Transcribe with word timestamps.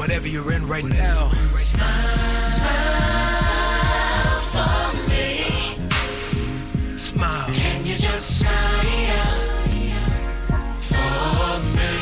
whatever 0.00 0.26
you're 0.26 0.50
in 0.54 0.66
right 0.66 0.88
now. 0.88 1.28
Smile, 1.52 2.40
smile 2.56 4.40
for 4.52 4.96
me. 5.10 5.76
Smile. 6.96 7.46
Can 7.52 7.84
you 7.84 7.96
just 7.96 8.38
smile 8.38 9.44
for 10.88 11.60
me? 11.76 11.92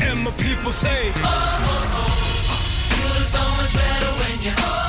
and 0.08 0.18
my 0.24 0.30
people 0.32 0.70
say, 0.70 1.10
Oh, 1.16 1.24
oh, 1.24 2.00
oh, 2.00 2.12
you 2.96 3.04
look 3.14 3.24
so 3.24 3.42
much 3.56 3.72
better 3.72 4.10
when 4.20 4.34
you're. 4.44 4.79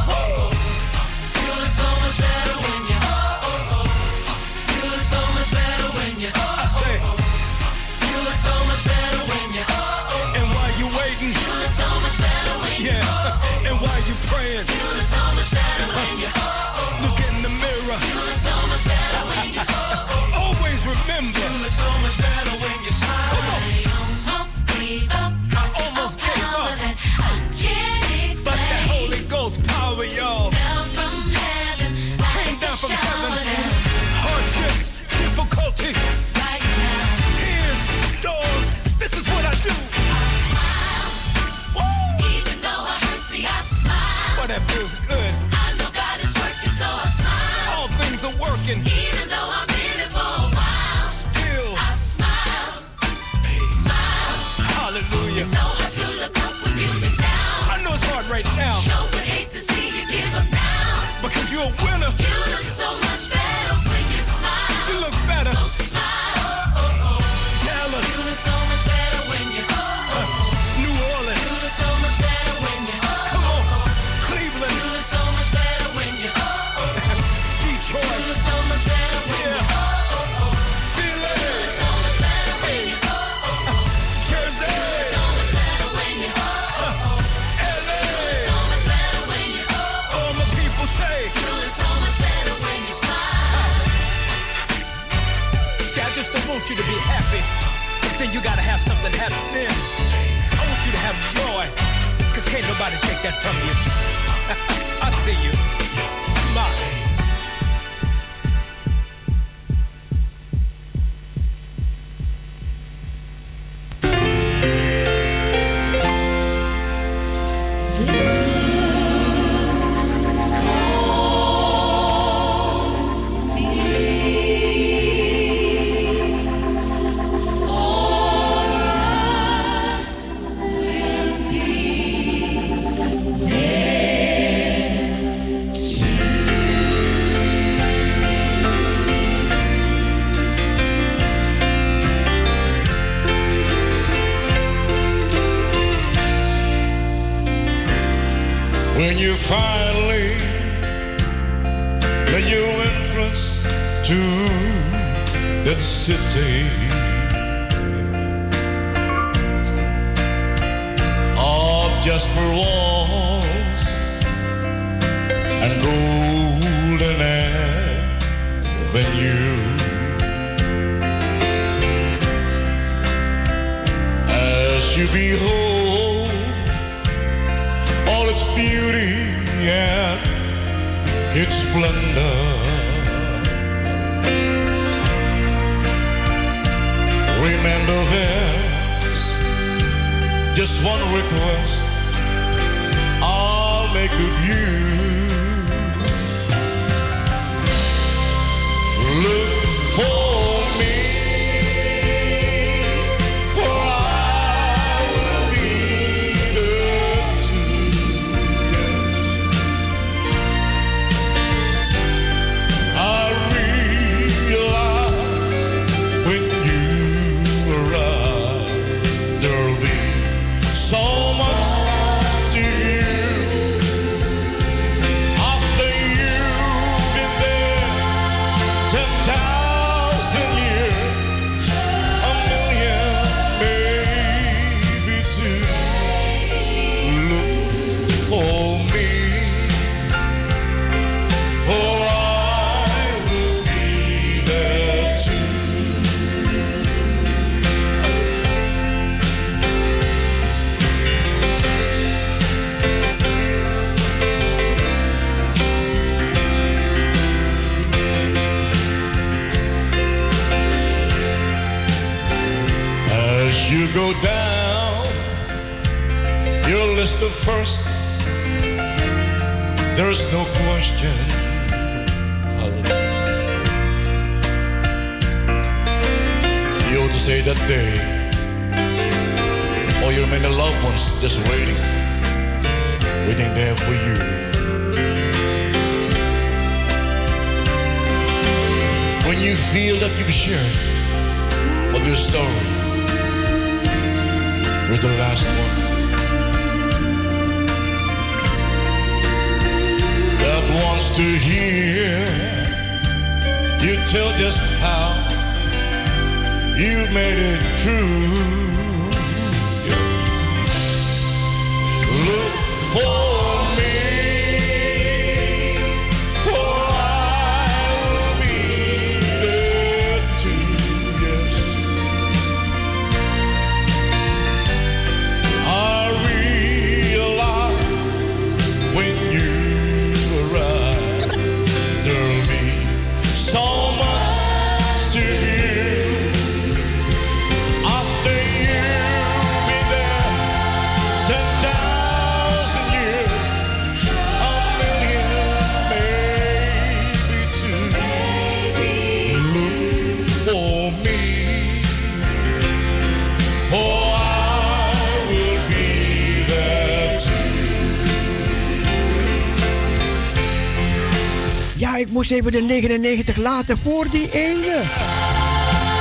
Ja, 362.42 362.48
ik 362.48 362.54
moest 362.54 362.66
even 362.66 362.68
de 362.68 362.74
99 362.74 363.38
laten 363.38 363.78
voor 363.78 364.10
die 364.10 364.32
ene. 364.32 364.82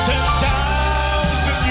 ten 0.04 0.38
thousand 0.38 1.70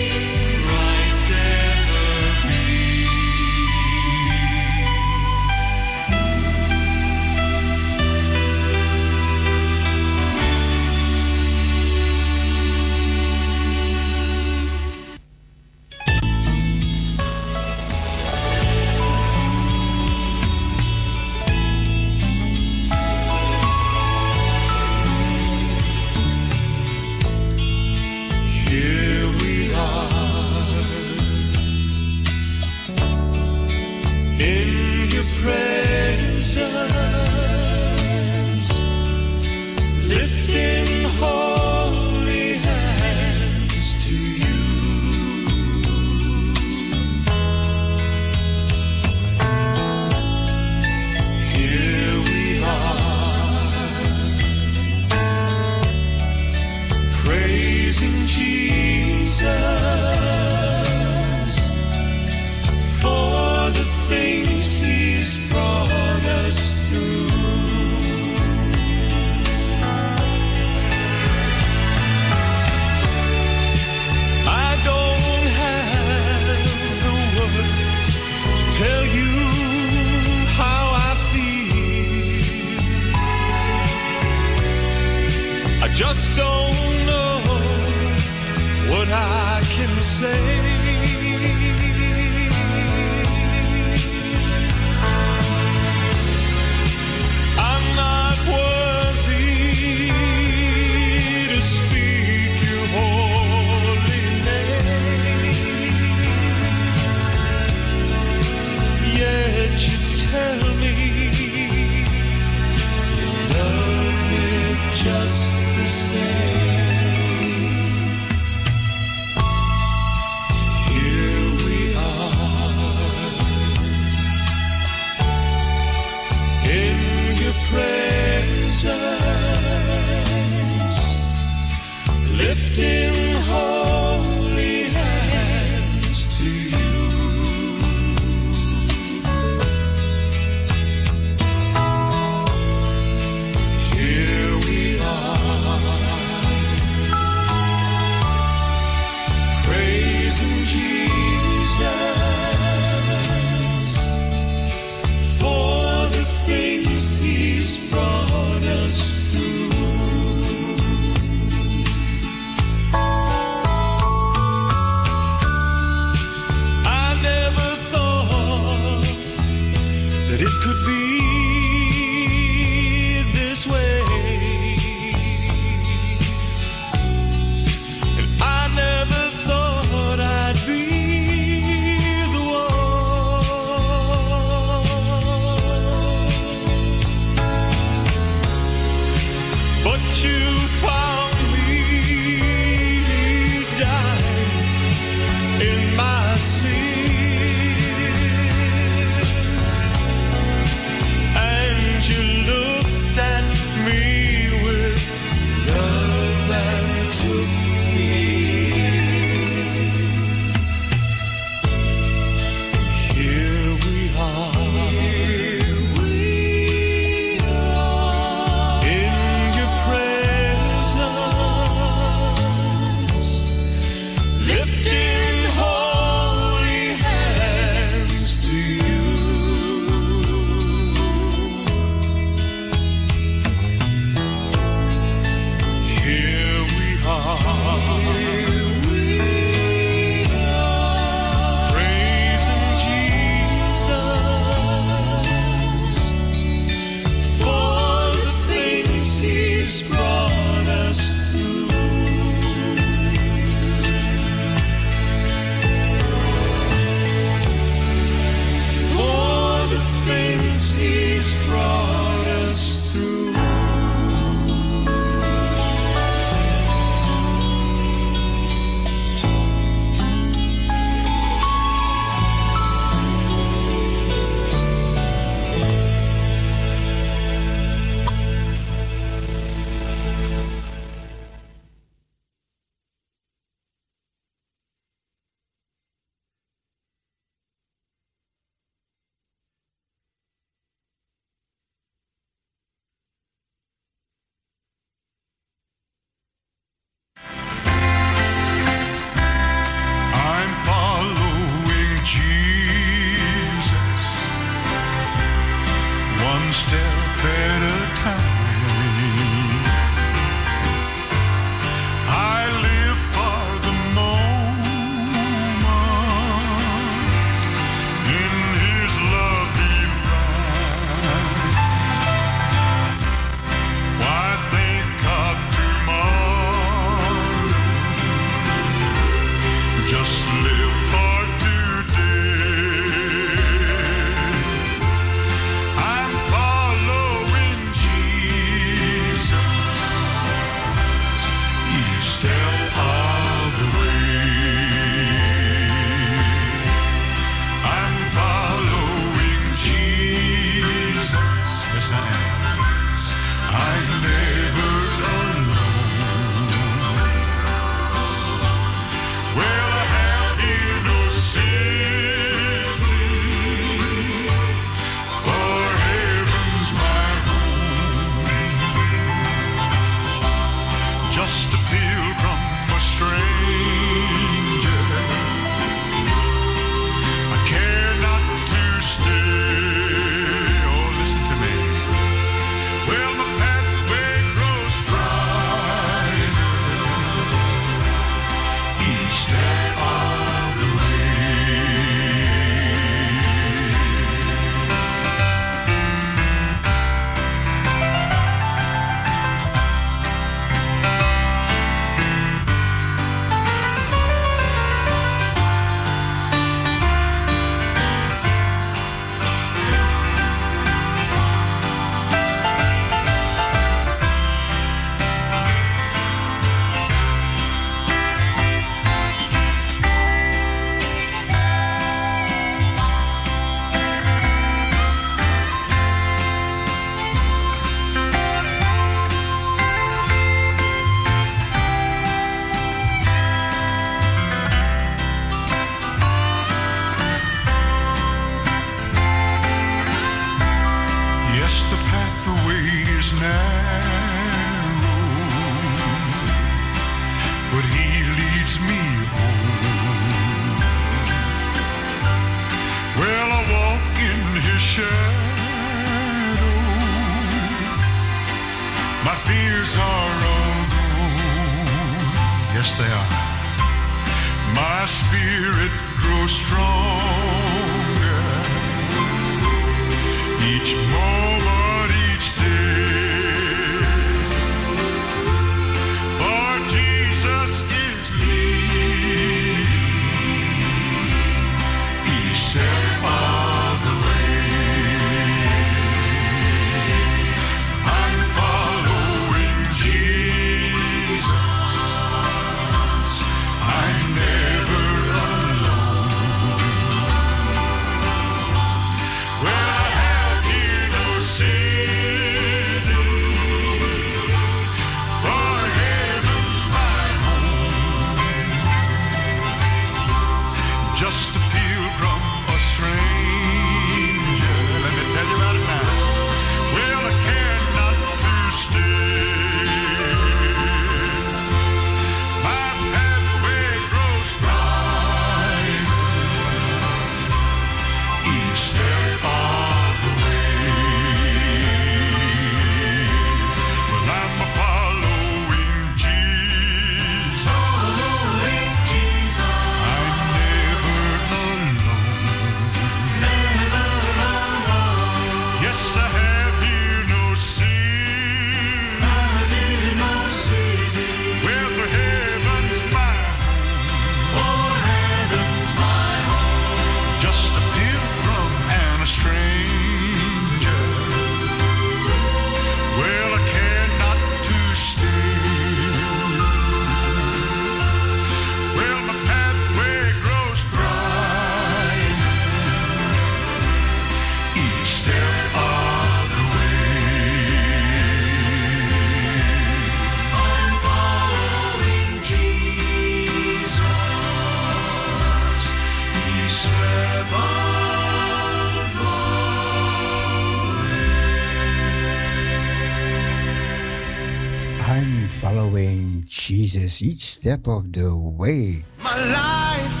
step 597.42 597.66
of 597.66 597.92
the 597.92 598.08
way. 598.14 598.84
My 599.02 599.16
life 599.40 600.00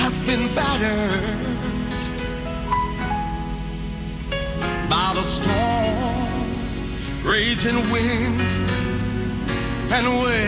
has 0.00 0.14
been 0.22 0.48
battered 0.54 2.00
by 4.88 5.12
the 5.16 5.22
storm, 5.22 6.40
raging 7.22 7.76
wind, 7.92 8.40
and 9.92 10.06
wave. 10.22 10.43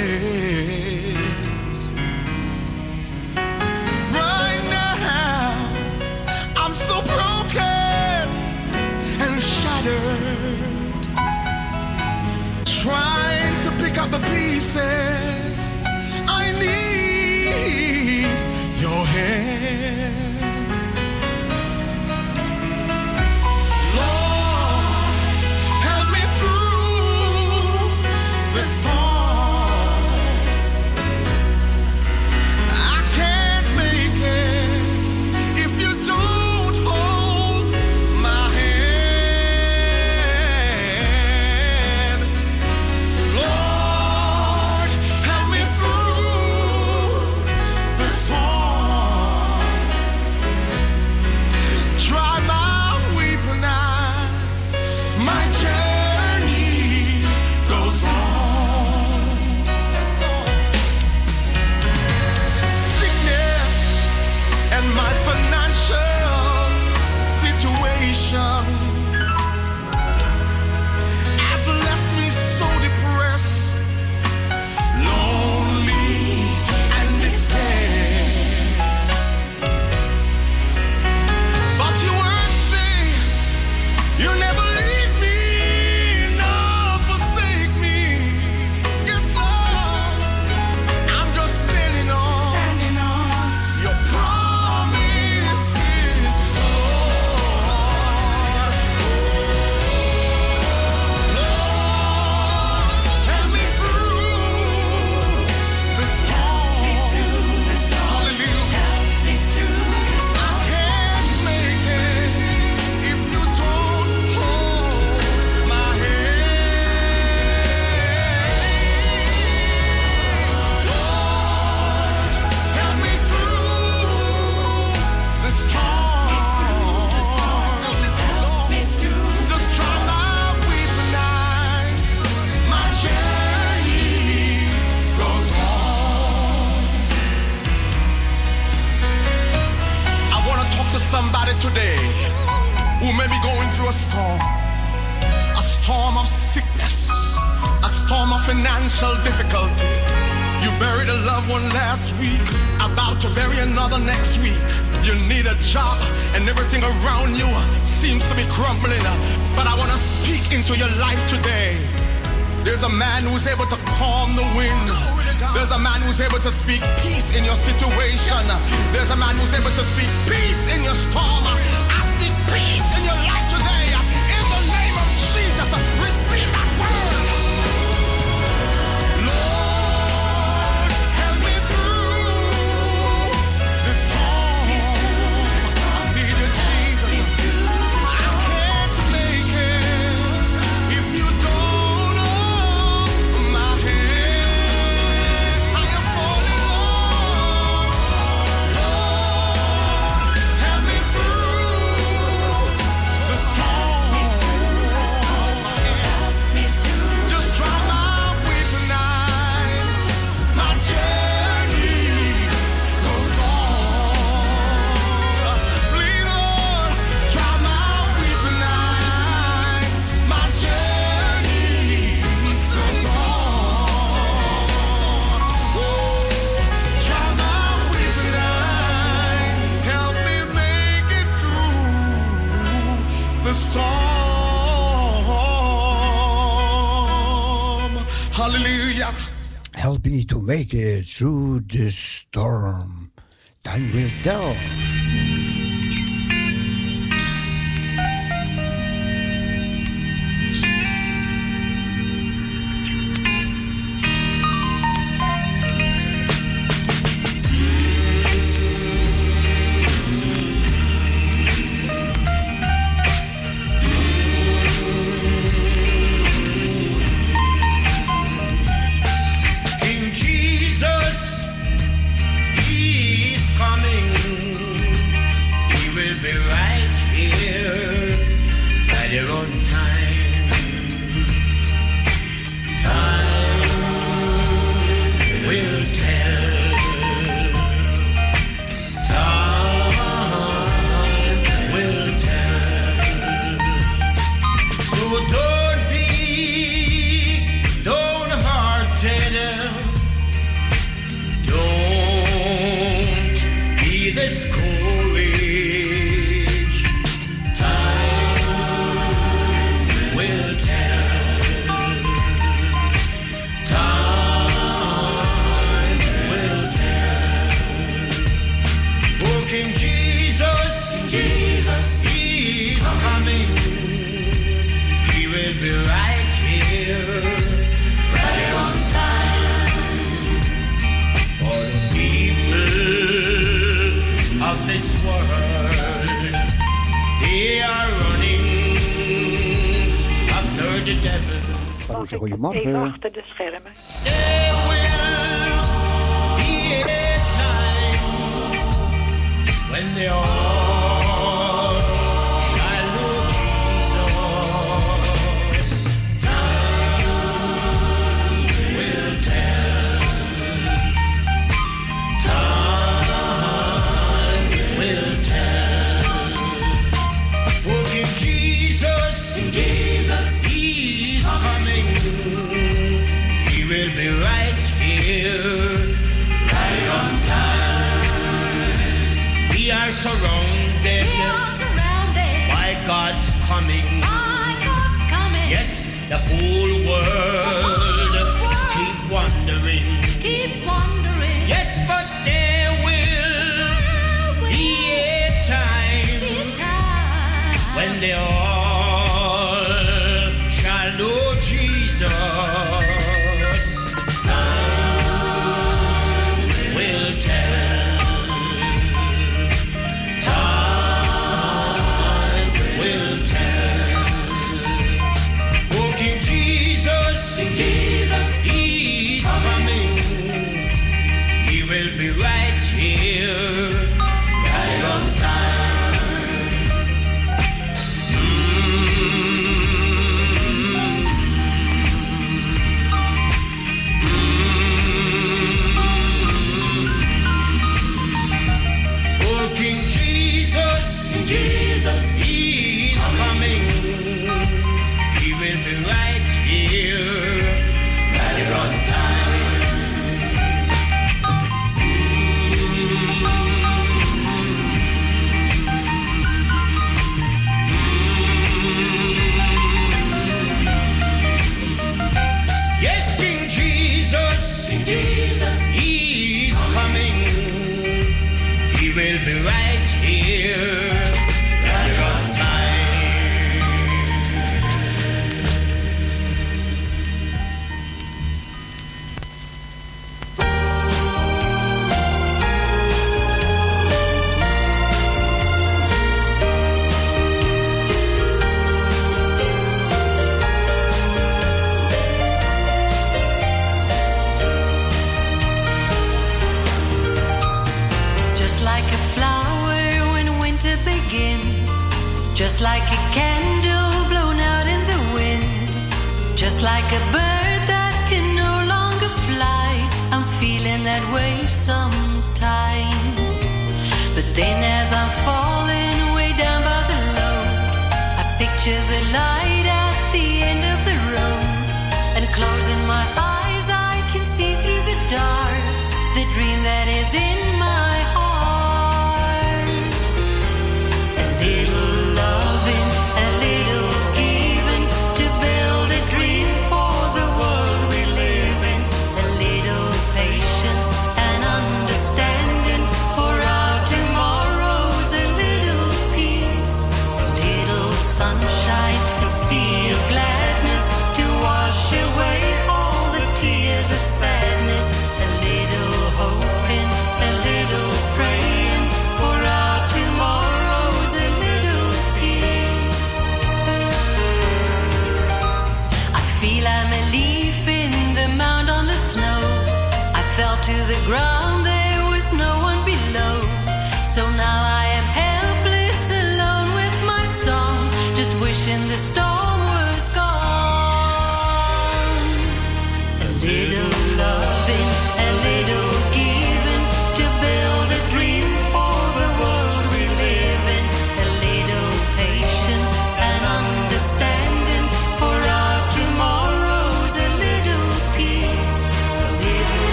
Marloes, 342.11 342.31
Even 342.31 342.73
goedemorgen. 342.73 342.93
achter 342.93 343.13
de 343.13 343.23
schermen. 343.25 344.36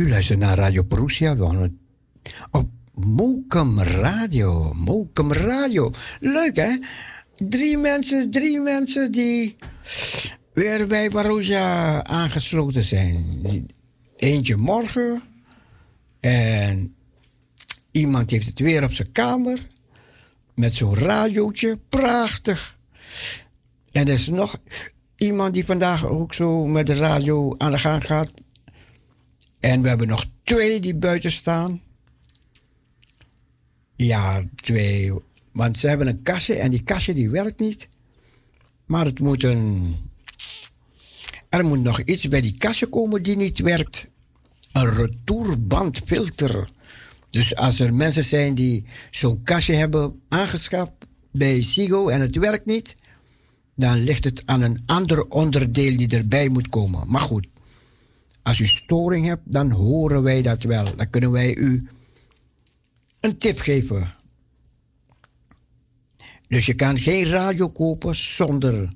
U 0.00 0.08
luistert 0.08 0.38
naar 0.38 0.56
Radio 0.56 0.86
het 0.88 1.72
op 2.50 2.68
Mokum 2.94 3.80
Radio. 3.80 4.72
Mokum 4.72 5.32
Radio. 5.32 5.92
Leuk, 6.20 6.56
hè? 6.56 6.78
Drie 7.36 7.76
mensen, 7.76 8.30
drie 8.30 8.60
mensen 8.60 9.10
die 9.10 9.56
weer 10.52 10.86
bij 10.86 11.08
Perusia 11.08 12.04
aangesloten 12.04 12.84
zijn. 12.84 13.26
Eentje 14.16 14.56
morgen. 14.56 15.22
En 16.20 16.94
iemand 17.90 18.30
heeft 18.30 18.46
het 18.46 18.58
weer 18.58 18.84
op 18.84 18.92
zijn 18.92 19.12
kamer. 19.12 19.66
Met 20.54 20.72
zo'n 20.72 20.94
radiootje. 20.94 21.78
Prachtig. 21.88 22.76
En 23.92 24.06
er 24.06 24.12
is 24.12 24.28
nog 24.28 24.56
iemand 25.16 25.54
die 25.54 25.64
vandaag 25.64 26.06
ook 26.06 26.34
zo 26.34 26.66
met 26.66 26.86
de 26.86 26.94
radio 26.94 27.54
aan 27.58 27.70
de 27.70 27.78
gang 27.78 28.06
gaat. 28.06 28.32
En 29.60 29.82
we 29.82 29.88
hebben 29.88 30.08
nog 30.08 30.26
twee 30.42 30.80
die 30.80 30.94
buiten 30.94 31.30
staan. 31.30 31.82
Ja, 33.96 34.44
twee. 34.54 35.12
Want 35.52 35.78
ze 35.78 35.88
hebben 35.88 36.06
een 36.06 36.22
kastje 36.22 36.54
en 36.54 36.70
die 36.70 36.82
kastje 36.82 37.14
die 37.14 37.30
werkt 37.30 37.60
niet. 37.60 37.88
Maar 38.86 39.04
het 39.04 39.20
moet 39.20 39.44
een. 39.44 39.96
Er 41.48 41.64
moet 41.64 41.82
nog 41.82 42.00
iets 42.00 42.28
bij 42.28 42.40
die 42.40 42.56
kastje 42.58 42.86
komen 42.86 43.22
die 43.22 43.36
niet 43.36 43.58
werkt. 43.58 44.06
Een 44.72 44.94
retourbandfilter. 44.94 46.68
Dus 47.30 47.56
als 47.56 47.80
er 47.80 47.94
mensen 47.94 48.24
zijn 48.24 48.54
die 48.54 48.84
zo'n 49.10 49.42
kastje 49.42 49.74
hebben 49.74 50.20
aangeschaft 50.28 50.92
bij 51.32 51.62
Sigo 51.62 52.08
en 52.08 52.20
het 52.20 52.36
werkt 52.36 52.66
niet, 52.66 52.96
dan 53.74 53.98
ligt 54.04 54.24
het 54.24 54.42
aan 54.46 54.62
een 54.62 54.82
ander 54.86 55.28
onderdeel 55.28 55.96
die 55.96 56.16
erbij 56.16 56.48
moet 56.48 56.68
komen. 56.68 57.08
Maar 57.08 57.20
goed, 57.20 57.46
als 58.42 58.58
u 58.58 58.66
storing 58.66 59.26
hebt, 59.26 59.42
dan 59.44 59.70
horen 59.70 60.22
wij 60.22 60.42
dat 60.42 60.62
wel. 60.62 60.96
Dan 60.96 61.10
kunnen 61.10 61.30
wij 61.30 61.56
u 61.56 61.88
een 63.20 63.38
tip 63.38 63.58
geven. 63.58 64.14
Dus 66.48 66.66
je 66.66 66.74
kan 66.74 66.98
geen 66.98 67.24
radio 67.24 67.68
kopen 67.68 68.14
zonder 68.14 68.88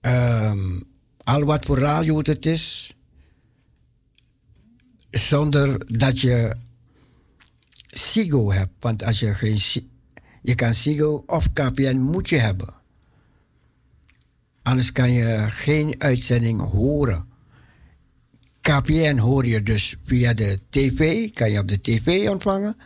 ehm, 0.00 0.80
al 1.24 1.44
wat 1.44 1.64
voor 1.64 1.78
radio 1.78 2.18
het 2.18 2.46
is, 2.46 2.96
zonder 5.10 5.98
dat 5.98 6.20
je 6.20 6.56
Sigo 7.86 8.52
hebt. 8.52 8.72
Want 8.80 9.04
als 9.04 9.20
je 9.20 9.34
geen 9.34 9.58
je 10.42 10.54
kan 10.54 10.74
Sigo 10.74 11.22
of 11.26 11.52
KPN 11.52 11.96
moet 11.96 12.28
je 12.28 12.36
hebben. 12.36 12.74
Anders 14.62 14.92
kan 14.92 15.10
je 15.10 15.46
geen 15.48 15.94
uitzending 15.98 16.60
horen. 16.60 17.29
KPN 18.60 19.16
hoor 19.16 19.46
je 19.46 19.62
dus 19.62 19.96
via 20.02 20.34
de 20.34 20.58
tv, 20.70 21.30
kan 21.32 21.50
je 21.50 21.58
op 21.58 21.68
de 21.68 21.80
tv 21.80 22.28
ontvangen. 22.28 22.76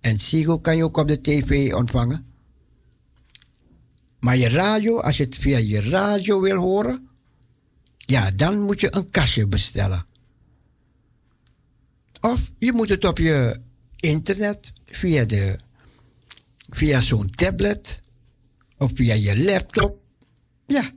En 0.00 0.18
Sigo 0.18 0.58
kan 0.58 0.76
je 0.76 0.84
ook 0.84 0.96
op 0.96 1.08
de 1.08 1.20
tv 1.20 1.72
ontvangen. 1.72 2.26
Maar 4.18 4.36
je 4.36 4.48
radio, 4.48 5.00
als 5.00 5.16
je 5.16 5.24
het 5.24 5.36
via 5.36 5.58
je 5.58 5.80
radio 5.80 6.40
wil 6.40 6.56
horen, 6.56 7.08
ja, 7.96 8.30
dan 8.30 8.60
moet 8.60 8.80
je 8.80 8.94
een 8.94 9.10
kastje 9.10 9.46
bestellen. 9.46 10.06
Of 12.20 12.50
je 12.58 12.72
moet 12.72 12.88
het 12.88 13.04
op 13.04 13.18
je 13.18 13.60
internet, 13.96 14.72
via, 14.84 15.24
de, 15.24 15.58
via 16.68 17.00
zo'n 17.00 17.30
tablet 17.30 18.00
of 18.78 18.90
via 18.94 19.14
je 19.14 19.42
laptop. 19.42 19.98
Ja, 20.66 20.90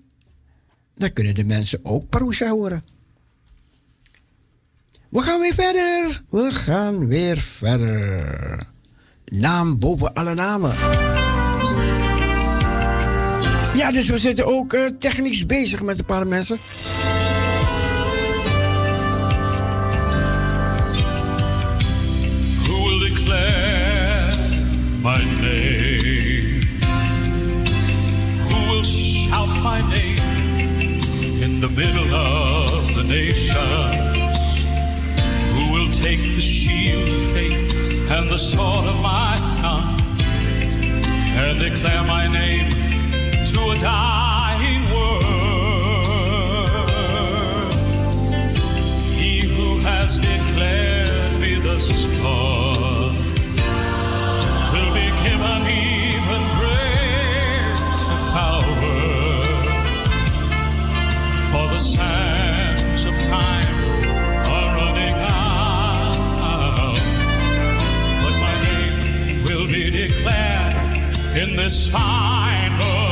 dan 0.95 1.13
kunnen 1.13 1.35
de 1.35 1.45
mensen 1.45 1.85
ook 1.85 2.09
Parousia 2.09 2.49
horen. 2.49 2.83
We 5.13 5.21
gaan 5.21 5.39
weer 5.39 5.53
verder. 5.53 6.21
We 6.29 6.51
gaan 6.51 7.07
weer 7.07 7.37
verder. 7.37 8.57
Naam 9.25 9.79
boven 9.79 10.13
alle 10.13 10.33
namen. 10.33 10.73
Ja, 13.75 13.91
dus 13.91 14.07
we 14.09 14.17
zitten 14.17 14.45
ook 14.45 14.73
eh, 14.73 14.85
technisch 14.99 15.45
bezig 15.45 15.81
met 15.81 15.99
een 15.99 16.05
paar 16.05 16.27
mensen. 16.27 16.59
Who 22.63 22.87
will 22.87 22.99
declare 22.99 24.33
my 25.01 25.23
name? 25.41 26.61
Who 28.49 28.73
will 28.73 28.83
shout 28.83 29.47
my 29.63 29.79
name 29.79 31.01
in 31.41 31.59
the 31.59 31.69
middle 31.69 32.15
of 32.15 32.93
the 32.93 33.03
nation? 33.03 33.92
Take 36.03 36.35
the 36.35 36.41
shield 36.41 37.07
of 37.07 37.31
faith 37.31 37.73
and 38.11 38.29
the 38.29 38.37
sword 38.37 38.85
of 38.87 39.01
my 39.01 39.37
tongue 39.61 40.01
and 41.39 41.57
declare 41.59 42.03
my 42.03 42.27
name 42.27 42.69
to 43.45 43.59
a 43.69 43.77
dying 43.79 44.83
world. 44.93 45.23
He 49.15 49.47
who 49.47 49.79
has 49.79 50.17
declared 50.17 51.39
me 51.39 51.57
the 51.61 51.79
spot 51.79 52.62
in 71.35 71.55
this 71.55 71.87
final 71.87 73.02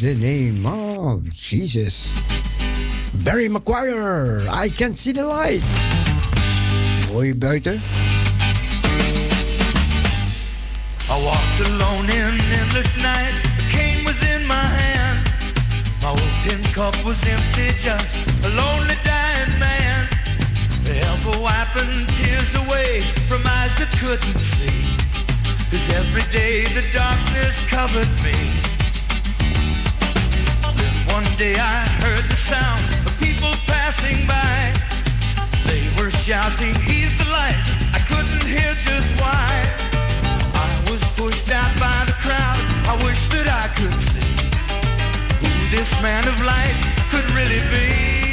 the 0.00 0.14
name 0.14 0.64
of 0.64 1.24
Jesus. 1.34 2.14
Barry 3.24 3.48
McGuire, 3.48 4.46
I 4.48 4.68
can 4.68 4.94
see 4.94 5.12
the 5.12 5.24
light. 5.24 5.62
Hoor 7.10 7.24
je? 7.58 7.80
I 11.10 11.16
walked 11.24 11.60
alone 11.66 12.06
in 12.10 12.38
endless 12.60 12.92
night. 13.02 13.34
A 13.58 13.64
cane 13.74 14.04
was 14.04 14.22
in 14.22 14.46
my 14.46 14.54
hand. 14.54 15.18
My 16.02 16.10
old 16.10 16.34
tin 16.44 16.62
cup 16.74 16.94
was 17.04 17.18
empty, 17.26 17.72
just 17.78 18.14
a 18.44 18.50
lonely 18.54 18.98
dying 19.02 19.58
man. 19.58 20.06
The 20.84 20.94
helper 20.94 21.40
wiping 21.42 22.06
tears 22.14 22.54
away 22.54 23.00
from 23.26 23.42
eyes 23.46 23.74
that 23.78 23.90
couldn't 23.98 24.38
see. 24.54 24.78
Cause 25.70 25.88
every 25.96 26.26
day 26.30 26.66
the 26.74 26.84
darkness 26.94 27.66
covered 27.66 28.10
me. 28.22 28.67
One 31.18 31.36
day 31.36 31.56
I 31.58 31.82
heard 31.98 32.30
the 32.30 32.36
sound 32.36 32.78
of 33.04 33.18
people 33.18 33.50
passing 33.66 34.24
by. 34.28 34.72
They 35.66 35.82
were 35.98 36.12
shouting, 36.12 36.72
He's 36.76 37.10
the 37.18 37.24
light. 37.24 37.58
I 37.92 37.98
couldn't 38.06 38.46
hear 38.46 38.72
just 38.86 39.10
why. 39.20 39.50
I 40.54 40.68
was 40.88 41.02
pushed 41.18 41.50
out 41.50 41.74
by 41.80 42.04
the 42.06 42.14
crowd. 42.22 42.62
I 42.86 42.94
wish 43.04 43.20
that 43.34 43.48
I 43.50 43.66
could 43.74 43.98
see 44.12 44.30
who 45.42 45.76
this 45.76 45.90
man 46.00 46.22
of 46.28 46.38
light 46.40 46.78
could 47.10 47.28
really 47.32 47.62
be. 47.74 48.27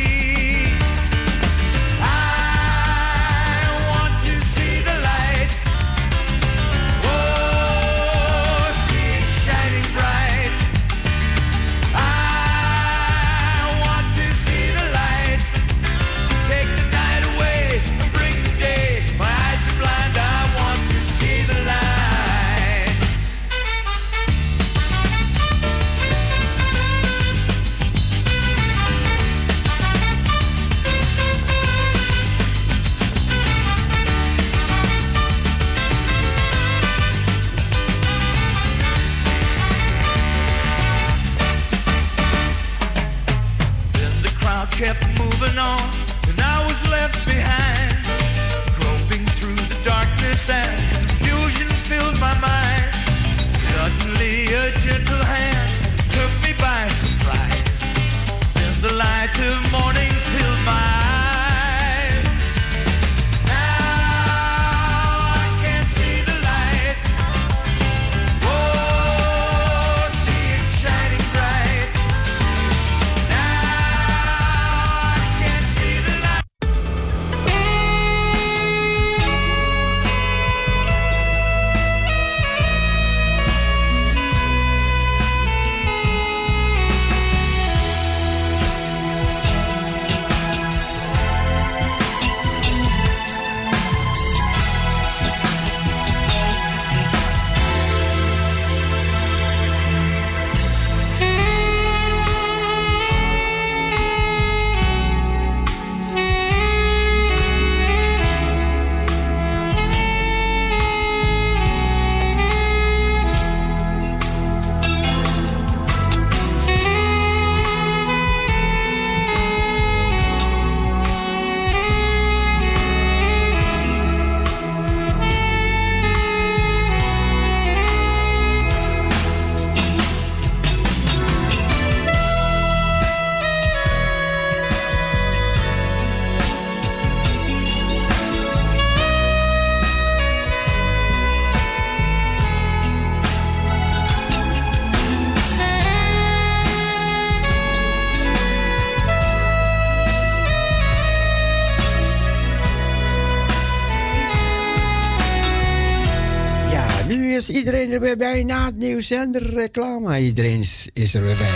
Bij 158.32 158.44
na 158.44 158.66
het 158.66 158.78
nieuws 158.78 159.12
en 159.12 159.32
de 159.32 159.40
reclame. 159.40 160.20
Iedereen 160.20 160.60
is, 160.94 161.14
er 161.14 161.24
weer 161.24 161.38
bij. 161.38 161.48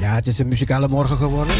Ja, 0.00 0.14
het 0.14 0.26
is 0.26 0.38
een 0.38 0.48
muzikale 0.48 0.88
morgen 0.88 1.16
geworden. 1.16 1.56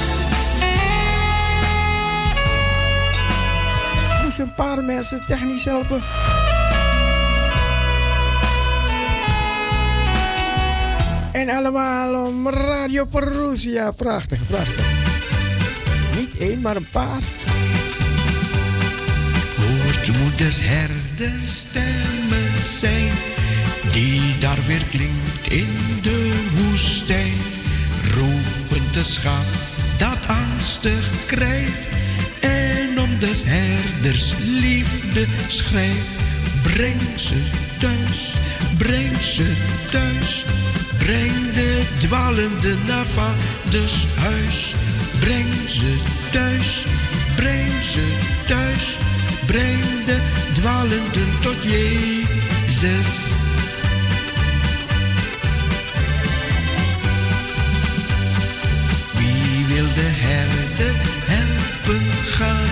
Moest 4.25 4.39
een 4.39 4.55
paar 4.55 4.85
mensen 4.85 5.23
technisch 5.27 5.65
helpen. 5.65 6.01
En 11.33 11.49
allemaal 11.49 12.27
om 12.27 12.49
Radio 12.49 13.05
Perusia. 13.05 13.91
Prachtig, 13.91 14.47
prachtig. 14.47 15.08
Één, 16.39 16.61
maar 16.61 16.77
een 16.77 16.89
paar. 16.91 17.21
Hoort 19.57 20.19
moeders 20.19 20.61
herderstemmen 20.63 22.63
zijn, 22.79 23.13
die 23.93 24.21
daar 24.41 24.59
weer 24.67 24.83
klinkt 24.91 25.49
in 25.49 25.69
de 26.03 26.47
woestijn. 26.57 27.37
Roepend 28.15 28.95
de 28.95 29.03
schaap 29.03 29.47
dat 29.97 30.19
angstig 30.27 31.09
krijgt, 31.27 31.89
en 32.41 33.01
om 33.01 33.19
des 33.19 33.43
herders 33.47 34.33
liefde 34.39 35.27
schrijft. 35.49 36.17
Breng 36.63 37.01
ze 37.17 37.37
thuis, 37.79 38.33
breng 38.77 39.21
ze 39.21 39.53
thuis. 39.91 40.45
Breng 40.99 41.53
de 41.53 41.83
dwalende 41.99 42.75
naar 42.87 43.07
vaders 43.07 44.07
huis. 44.17 44.75
Breng 45.21 45.69
ze 45.69 45.97
thuis, 46.31 46.85
breng 47.37 47.71
ze 47.93 48.03
thuis. 48.47 48.99
Breng 49.47 50.05
de 50.07 50.19
dwalenden 50.53 51.41
tot 51.41 51.63
Jezus. 51.63 53.11
Wie 59.17 59.67
wil 59.67 59.87
de 59.95 60.11
herde 60.27 60.91
helpen 61.25 62.07
gaan 62.31 62.71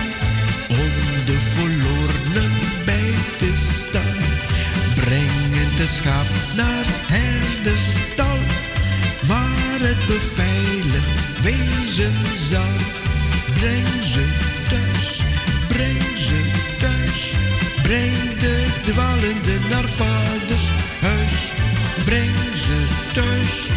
om 0.67 1.25
de 1.25 1.37
verlorenen 1.55 2.51
bij 2.85 3.13
te 3.37 3.51
staan? 3.55 4.25
Brengen 4.95 5.75
de 5.75 5.87
schaap 5.87 6.27
naar 6.55 6.85
herdenstal, 7.07 8.37
waar 9.23 9.79
het 9.79 10.07
beveiligd 10.07 11.17
zal. 11.43 11.76
Breng 13.57 14.03
ze 14.03 14.25
thuis, 14.69 15.21
breng 15.67 16.01
ze 16.15 16.41
thuis, 16.77 17.33
breng 17.81 18.39
de 18.39 18.65
dwalende 18.91 19.57
naar 19.69 19.89
vaders 19.89 20.69
huis. 21.01 21.51
Breng 22.05 22.35
ze 22.55 22.85
thuis, 23.13 23.69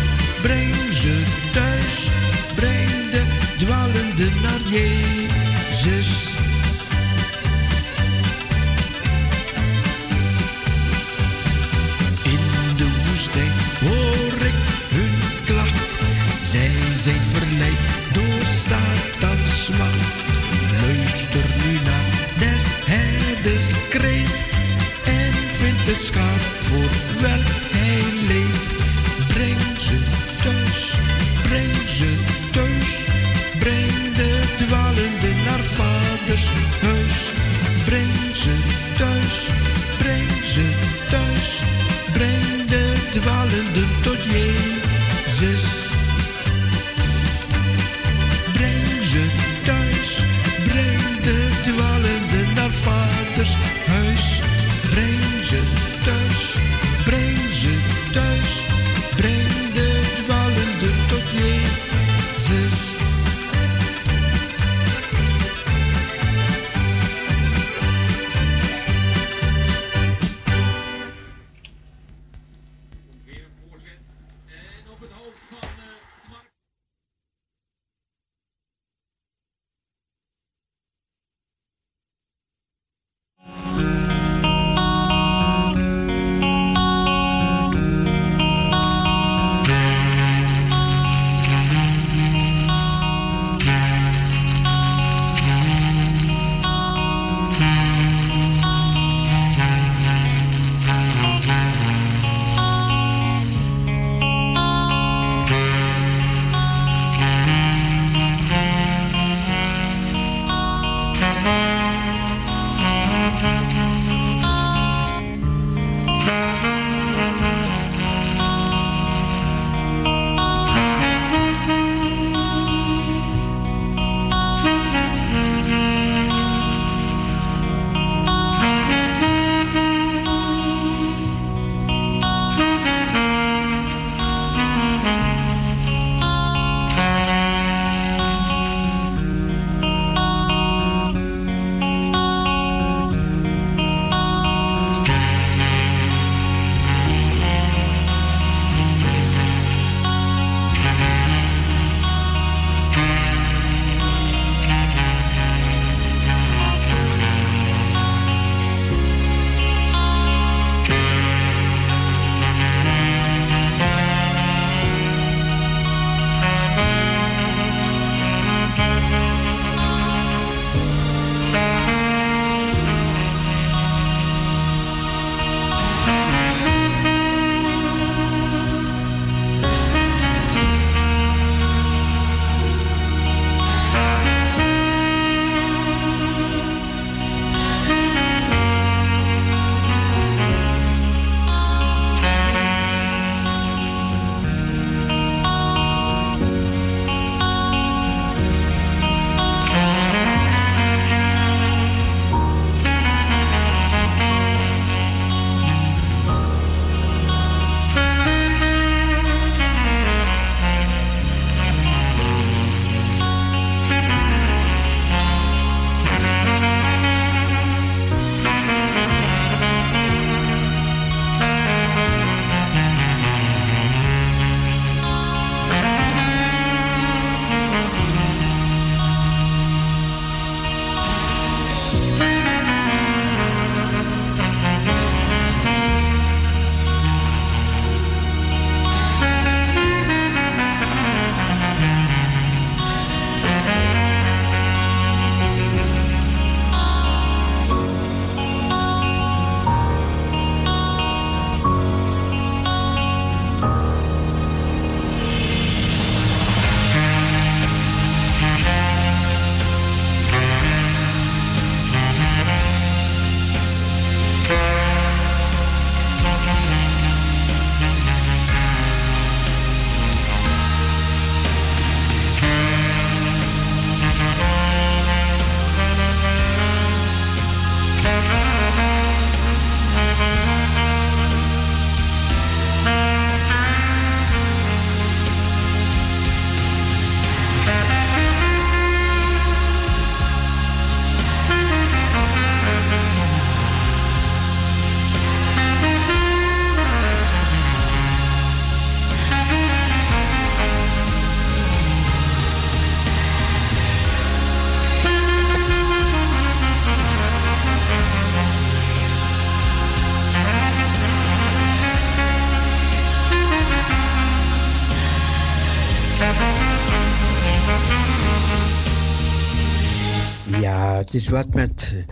het 321.11 321.21
is 321.21 321.29
wat 321.29 321.55
met, 321.55 322.05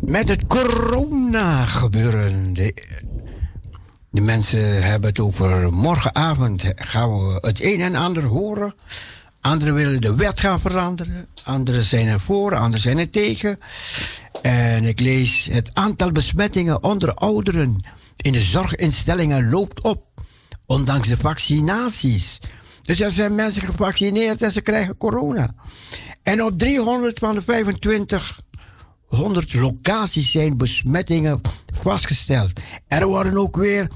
met 0.00 0.28
het 0.28 0.46
corona 0.46 1.66
gebeuren. 1.66 2.52
De, 2.52 2.74
de 4.10 4.20
mensen 4.20 4.82
hebben 4.82 5.08
het 5.08 5.18
over 5.18 5.72
morgenavond 5.72 6.64
gaan 6.74 7.16
we 7.16 7.38
het 7.40 7.62
een 7.62 7.80
en 7.80 7.94
ander 7.94 8.22
horen. 8.22 8.74
Anderen 9.40 9.74
willen 9.74 10.00
de 10.00 10.14
wet 10.14 10.40
gaan 10.40 10.60
veranderen. 10.60 11.26
Anderen 11.44 11.84
zijn 11.84 12.06
er 12.06 12.20
voor, 12.20 12.54
anderen 12.54 12.80
zijn 12.80 12.98
er 12.98 13.10
tegen. 13.10 13.58
En 14.42 14.84
ik 14.84 15.00
lees 15.00 15.48
het 15.52 15.70
aantal 15.74 16.12
besmettingen 16.12 16.82
onder 16.82 17.14
ouderen 17.14 17.84
in 18.16 18.32
de 18.32 18.42
zorginstellingen 18.42 19.50
loopt 19.50 19.82
op. 19.82 20.04
Ondanks 20.66 21.08
de 21.08 21.16
vaccinaties. 21.16 22.40
Dus 22.86 23.00
er 23.00 23.10
zijn 23.10 23.34
mensen 23.34 23.62
gevaccineerd 23.62 24.42
en 24.42 24.52
ze 24.52 24.60
krijgen 24.60 24.96
corona. 24.96 25.54
En 26.22 26.42
op 26.42 26.58
300 26.58 27.18
van 27.18 27.34
de 27.34 27.44
2500 27.44 29.54
locaties 29.54 30.30
zijn 30.30 30.56
besmettingen 30.56 31.40
vastgesteld. 31.80 32.60
Er 32.88 33.06
worden 33.06 33.36
ook 33.36 33.56
weer 33.56 33.88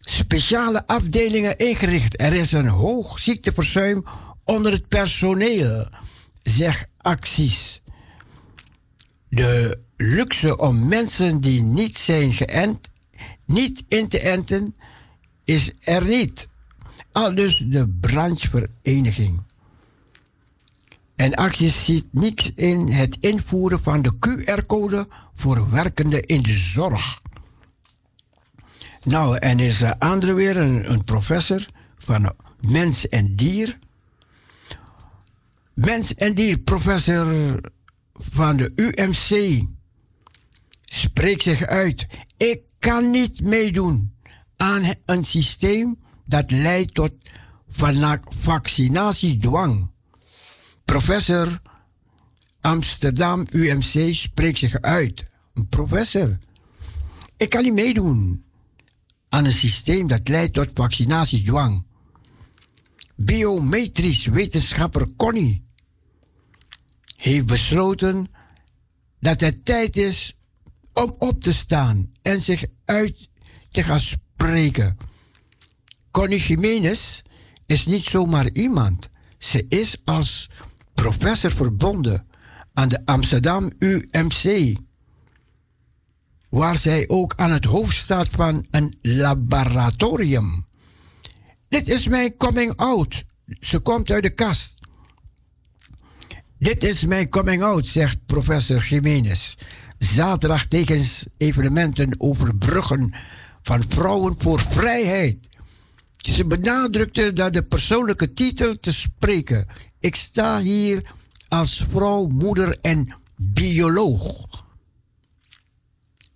speciale 0.00 0.86
afdelingen 0.86 1.56
ingericht. 1.56 2.20
Er 2.20 2.32
is 2.32 2.52
een 2.52 2.68
hoog 2.68 3.18
ziekteverzuim 3.18 4.04
onder 4.44 4.72
het 4.72 4.88
personeel, 4.88 5.88
zeg 6.42 6.84
acties. 6.96 7.82
De 9.28 9.78
luxe 9.96 10.56
om 10.56 10.88
mensen 10.88 11.40
die 11.40 11.62
niet 11.62 11.96
zijn 11.96 12.32
geënt, 12.32 12.90
niet 13.46 13.84
in 13.88 14.08
te 14.08 14.20
enten, 14.20 14.76
is 15.44 15.70
er 15.80 16.04
niet. 16.04 16.48
Al 17.12 17.34
dus 17.34 17.64
de 17.66 17.88
branchevereniging. 18.00 19.42
En 21.16 21.34
acties 21.34 21.84
ziet 21.84 22.06
niks 22.10 22.52
in 22.54 22.88
het 22.88 23.16
invoeren 23.20 23.80
van 23.80 24.02
de 24.02 24.12
QR-code 24.18 25.08
voor 25.34 25.70
werkenden 25.70 26.26
in 26.26 26.42
de 26.42 26.56
zorg. 26.56 27.20
Nou, 29.04 29.36
en 29.36 29.58
is 29.58 29.82
er 29.82 29.96
andere 29.98 30.32
weer 30.32 30.56
een, 30.56 30.92
een 30.92 31.04
professor 31.04 31.66
van 31.98 32.34
mens 32.60 33.08
en 33.08 33.36
dier. 33.36 33.78
Mens 35.74 36.14
en 36.14 36.34
dier, 36.34 36.58
professor 36.58 37.60
van 38.12 38.56
de 38.56 38.72
UMC, 38.74 39.62
spreekt 40.80 41.42
zich 41.42 41.62
uit. 41.62 42.06
Ik 42.36 42.60
kan 42.78 43.10
niet 43.10 43.42
meedoen 43.42 44.14
aan 44.56 44.94
een 45.04 45.24
systeem 45.24 45.98
dat 46.30 46.50
leidt 46.50 46.94
tot 46.94 47.12
vaccinatiedwang. 48.28 49.90
Professor 50.84 51.60
Amsterdam 52.60 53.46
UMC 53.50 54.14
spreekt 54.14 54.58
zich 54.58 54.80
uit. 54.80 55.24
Een 55.54 55.68
professor. 55.68 56.38
Ik 57.36 57.48
kan 57.48 57.62
niet 57.62 57.72
meedoen 57.72 58.44
aan 59.28 59.44
een 59.44 59.52
systeem 59.52 60.06
dat 60.06 60.28
leidt 60.28 60.54
tot 60.54 60.68
vaccinatiedwang. 60.74 61.84
Biometrisch 63.14 64.26
wetenschapper 64.26 65.08
Connie 65.16 65.64
heeft 67.16 67.46
besloten 67.46 68.26
dat 69.20 69.40
het 69.40 69.64
tijd 69.64 69.96
is 69.96 70.36
om 70.92 71.14
op 71.18 71.42
te 71.42 71.52
staan 71.52 72.12
en 72.22 72.40
zich 72.40 72.64
uit 72.84 73.28
te 73.70 73.82
gaan 73.82 74.00
spreken. 74.00 74.96
Connie 76.10 76.38
Jiménez 76.40 77.22
is 77.66 77.86
niet 77.86 78.04
zomaar 78.04 78.50
iemand. 78.52 79.10
Ze 79.38 79.66
is 79.68 79.96
als 80.04 80.50
professor 80.94 81.50
verbonden 81.50 82.26
aan 82.74 82.88
de 82.88 83.00
Amsterdam 83.04 83.70
UMC, 83.78 84.76
waar 86.48 86.78
zij 86.78 87.08
ook 87.08 87.34
aan 87.36 87.50
het 87.50 87.64
hoofd 87.64 87.96
staat 87.96 88.28
van 88.30 88.66
een 88.70 88.98
laboratorium. 89.02 90.66
Dit 91.68 91.88
is 91.88 92.08
mijn 92.08 92.36
coming 92.36 92.76
out. 92.76 93.24
Ze 93.60 93.78
komt 93.78 94.10
uit 94.10 94.22
de 94.22 94.30
kast. 94.30 94.78
Dit 96.58 96.84
is 96.84 97.04
mijn 97.04 97.28
coming 97.28 97.62
out, 97.62 97.86
zegt 97.86 98.26
professor 98.26 98.86
Jiménez. 98.88 99.54
Zaterdag 99.98 100.66
tegen 100.66 101.04
evenementen 101.36 102.20
over 102.20 102.56
bruggen 102.56 103.14
van 103.62 103.84
Vrouwen 103.88 104.34
voor 104.38 104.60
Vrijheid. 104.60 105.49
Ze 106.28 106.46
benadrukte 106.46 107.32
dat 107.32 107.52
de 107.52 107.62
persoonlijke 107.62 108.32
titel 108.32 108.74
te 108.74 108.92
spreken. 108.92 109.66
Ik 110.00 110.14
sta 110.14 110.60
hier 110.60 111.14
als 111.48 111.86
vrouw, 111.90 112.26
moeder 112.26 112.78
en 112.80 113.14
bioloog. 113.36 114.46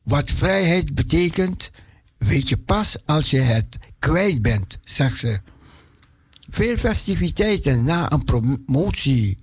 Wat 0.02 0.30
vrijheid 0.30 0.94
betekent, 0.94 1.70
weet 2.18 2.48
je 2.48 2.56
pas 2.56 3.06
als 3.06 3.30
je 3.30 3.40
het 3.40 3.78
kwijt 3.98 4.42
bent, 4.42 4.78
zegt 4.82 5.18
ze. 5.18 5.40
Veel 6.50 6.76
festiviteiten 6.76 7.84
na 7.84 8.12
een 8.12 8.24
promotie 8.24 9.38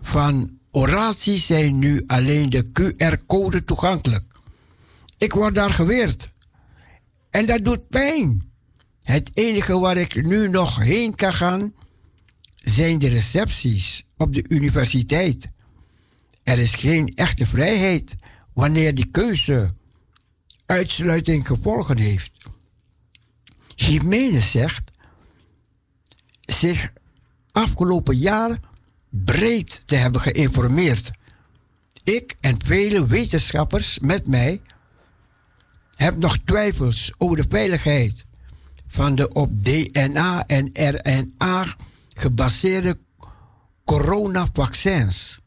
van 0.00 0.58
oraties 0.70 1.46
zijn 1.46 1.78
nu 1.78 2.04
alleen 2.06 2.50
de 2.50 2.70
QR-code 2.72 3.64
toegankelijk. 3.64 4.24
Ik 5.18 5.32
word 5.32 5.54
daar 5.54 5.70
geweerd. 5.70 6.30
En 7.30 7.46
dat 7.46 7.64
doet 7.64 7.88
pijn. 7.88 8.49
Het 9.10 9.30
enige 9.34 9.78
waar 9.78 9.96
ik 9.96 10.24
nu 10.24 10.48
nog 10.48 10.78
heen 10.78 11.14
kan 11.14 11.32
gaan 11.32 11.74
zijn 12.54 12.98
de 12.98 13.08
recepties 13.08 14.06
op 14.16 14.34
de 14.34 14.44
universiteit. 14.48 15.46
Er 16.42 16.58
is 16.58 16.74
geen 16.74 17.14
echte 17.14 17.46
vrijheid 17.46 18.16
wanneer 18.54 18.94
die 18.94 19.10
keuze 19.10 19.74
uitsluiting 20.66 21.46
gevolgen 21.46 21.98
heeft. 21.98 22.32
Jiménez 23.74 24.50
zegt 24.50 24.90
zich 26.40 26.92
afgelopen 27.52 28.16
jaar 28.16 28.60
breed 29.08 29.82
te 29.86 29.94
hebben 29.94 30.20
geïnformeerd. 30.20 31.10
Ik 32.04 32.36
en 32.40 32.56
vele 32.64 33.06
wetenschappers 33.06 33.98
met 33.98 34.28
mij 34.28 34.60
hebben 35.94 36.20
nog 36.20 36.38
twijfels 36.44 37.14
over 37.18 37.36
de 37.36 37.46
veiligheid 37.48 38.28
van 38.90 39.14
de 39.14 39.32
op 39.32 39.64
DNA 39.64 40.46
en 40.46 40.70
RNA 40.72 41.76
gebaseerde 42.08 42.98
coronavaccins. 43.84 45.40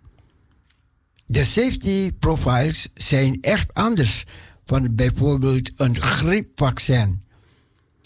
De 1.25 1.43
safety 1.43 2.11
profiles 2.11 2.89
zijn 2.93 3.41
echt 3.41 3.73
anders 3.73 4.25
van 4.65 4.95
bijvoorbeeld 4.95 5.71
een 5.75 6.01
griepvaccin. 6.01 7.23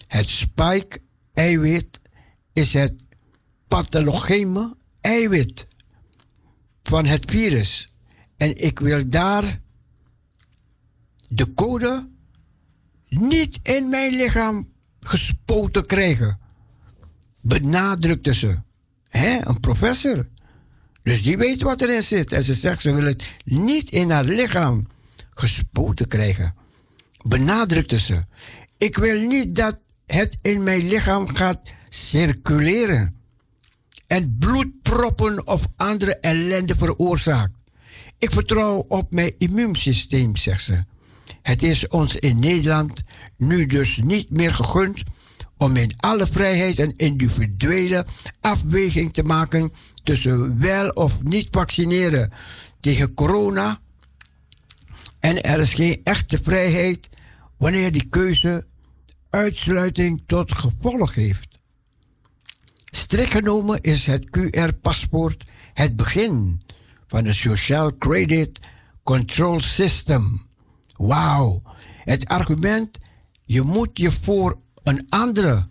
Het 0.08 0.28
spike-eiwit 0.28 2.00
is 2.54 2.74
het 2.74 2.94
pathogene 3.68 4.76
eiwit 5.02 5.68
van 6.84 7.06
het 7.06 7.32
virus. 7.32 7.92
En 8.38 8.64
ik 8.64 8.80
wil 8.80 9.10
daar 9.10 9.62
de 11.28 11.54
code 11.54 12.10
niet 13.10 13.60
in 13.64 13.90
mijn 13.90 14.16
lichaam 14.16 14.76
gespoten 15.08 15.86
krijgen. 15.86 16.40
Benadrukte 17.42 18.34
ze. 18.34 18.58
Hè, 19.10 19.40
een 19.48 19.60
professor. 19.60 20.28
Dus 21.04 21.24
die 21.24 21.38
weet 21.38 21.62
wat 21.62 21.82
erin 21.82 22.04
zit. 22.04 22.32
En 22.32 22.44
ze 22.44 22.54
zegt, 22.54 22.82
ze 22.82 22.94
wil 22.94 23.06
het 23.06 23.36
niet 23.44 23.90
in 23.90 24.10
haar 24.10 24.24
lichaam 24.24 24.88
gespoten 25.30 26.08
krijgen. 26.08 26.54
Benadrukte 27.26 28.00
ze. 28.00 28.24
Ik 28.78 28.98
wil 28.98 29.28
niet 29.28 29.56
dat 29.56 29.78
het 30.06 30.38
in 30.42 30.64
mijn 30.64 30.88
lichaam 30.88 31.36
gaat 31.36 31.60
circuleren. 31.90 33.16
En 34.08 34.36
bloedproppen 34.40 35.48
of 35.48 35.68
andere 35.76 36.16
ellende 36.16 36.76
veroorzaakt. 36.76 37.62
Ik 38.18 38.32
vertrouw 38.32 38.86
op 38.88 39.12
mijn 39.12 39.34
immuunsysteem, 39.38 40.36
zegt 40.36 40.64
ze. 40.64 40.84
Het 41.48 41.64
is 41.64 41.88
ons 41.88 42.16
in 42.16 42.40
Nederland 42.40 43.04
nu 43.38 43.66
dus 43.66 43.98
niet 43.98 44.30
meer 44.30 44.56
gegund 44.56 45.04
om 45.58 45.76
in 45.76 45.94
alle 45.98 46.28
vrijheid 46.28 46.80
een 46.80 46.94
individuele 46.98 48.06
afweging 48.42 49.14
te 49.14 49.24
maken 49.24 49.74
tussen 50.04 50.60
wel 50.60 50.90
of 50.90 51.24
niet 51.24 51.48
vaccineren 51.52 52.32
tegen 52.80 53.14
corona. 53.14 53.80
En 55.20 55.42
er 55.42 55.60
is 55.60 55.74
geen 55.74 56.02
echte 56.04 56.40
vrijheid 56.44 57.10
wanneer 57.58 57.92
die 57.92 58.10
keuze 58.10 58.66
uitsluiting 59.30 60.24
tot 60.26 60.52
gevolg 60.58 61.16
heeft. 61.16 61.48
Strikt 62.86 63.32
genomen 63.32 63.82
is 63.82 64.06
het 64.06 64.26
QR-paspoort 64.38 65.44
het 65.74 65.96
begin 65.96 66.62
van 67.08 67.26
een 67.26 67.34
Social 67.34 67.98
Credit 67.98 68.60
Control 69.04 69.60
System. 69.60 70.47
Wauw. 70.98 71.62
Het 72.04 72.28
argument, 72.28 72.98
je 73.46 73.62
moet 73.62 73.90
je 73.94 74.12
voor 74.12 74.60
een 74.84 75.06
andere, 75.10 75.70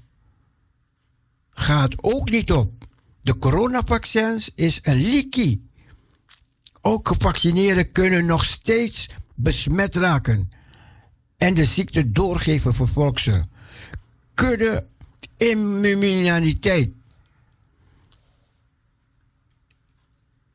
gaat 1.50 2.02
ook 2.02 2.30
niet 2.30 2.52
op. 2.52 2.72
De 3.20 3.38
coronavaccins 3.38 4.50
is 4.54 4.78
een 4.82 5.10
leaky 5.10 5.60
Ook 6.80 7.08
gevaccineerden 7.08 7.92
kunnen 7.92 8.26
nog 8.26 8.44
steeds 8.44 9.08
besmet 9.34 9.94
raken 9.94 10.50
en 11.36 11.54
de 11.54 11.64
ziekte 11.64 12.12
doorgeven 12.12 12.74
vervolgt 12.74 13.20
ze. 13.20 13.44
Kudde 14.34 14.86
immuniteit. 15.36 16.90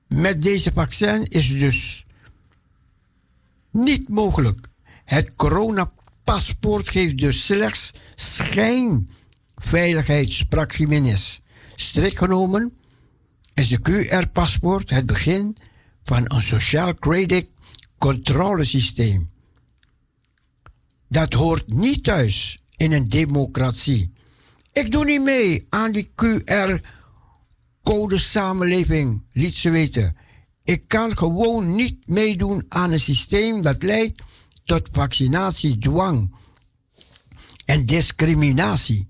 Met 0.07 0.41
deze 0.41 0.71
vaccin 0.73 1.25
is 1.25 1.59
dus 1.59 2.00
niet 3.71 4.09
mogelijk. 4.09 4.67
Het 5.05 5.35
coronapaspoort 5.35 6.89
geeft 6.89 7.17
dus 7.17 7.45
slechts 7.45 7.93
schijnveiligheid, 8.15 10.29
sprak 10.29 10.71
Jiménez. 10.71 11.39
Genomen 11.75 12.73
is 13.53 13.69
de 13.69 13.79
QR-paspoort 13.79 14.89
het 14.89 15.05
begin 15.05 15.57
van 16.03 16.23
een 16.27 16.41
sociaal 16.41 16.95
credit 16.95 17.47
controlesysteem. 17.97 19.29
Dat 21.07 21.33
hoort 21.33 21.67
niet 21.67 22.03
thuis 22.03 22.63
in 22.77 22.91
een 22.91 23.05
democratie. 23.05 24.11
Ik 24.71 24.91
doe 24.91 25.05
niet 25.05 25.21
mee 25.21 25.65
aan 25.69 25.91
die 25.91 26.11
QR-code 26.15 28.17
samenleving, 28.17 29.23
liet 29.33 29.53
ze 29.53 29.69
weten. 29.69 30.15
Ik 30.71 30.87
kan 30.87 31.17
gewoon 31.17 31.75
niet 31.75 32.07
meedoen 32.07 32.65
aan 32.69 32.91
een 32.91 32.99
systeem 32.99 33.61
dat 33.61 33.83
leidt 33.83 34.21
tot 34.63 34.89
vaccinatiedwang 34.91 36.35
en 37.65 37.85
discriminatie. 37.85 39.07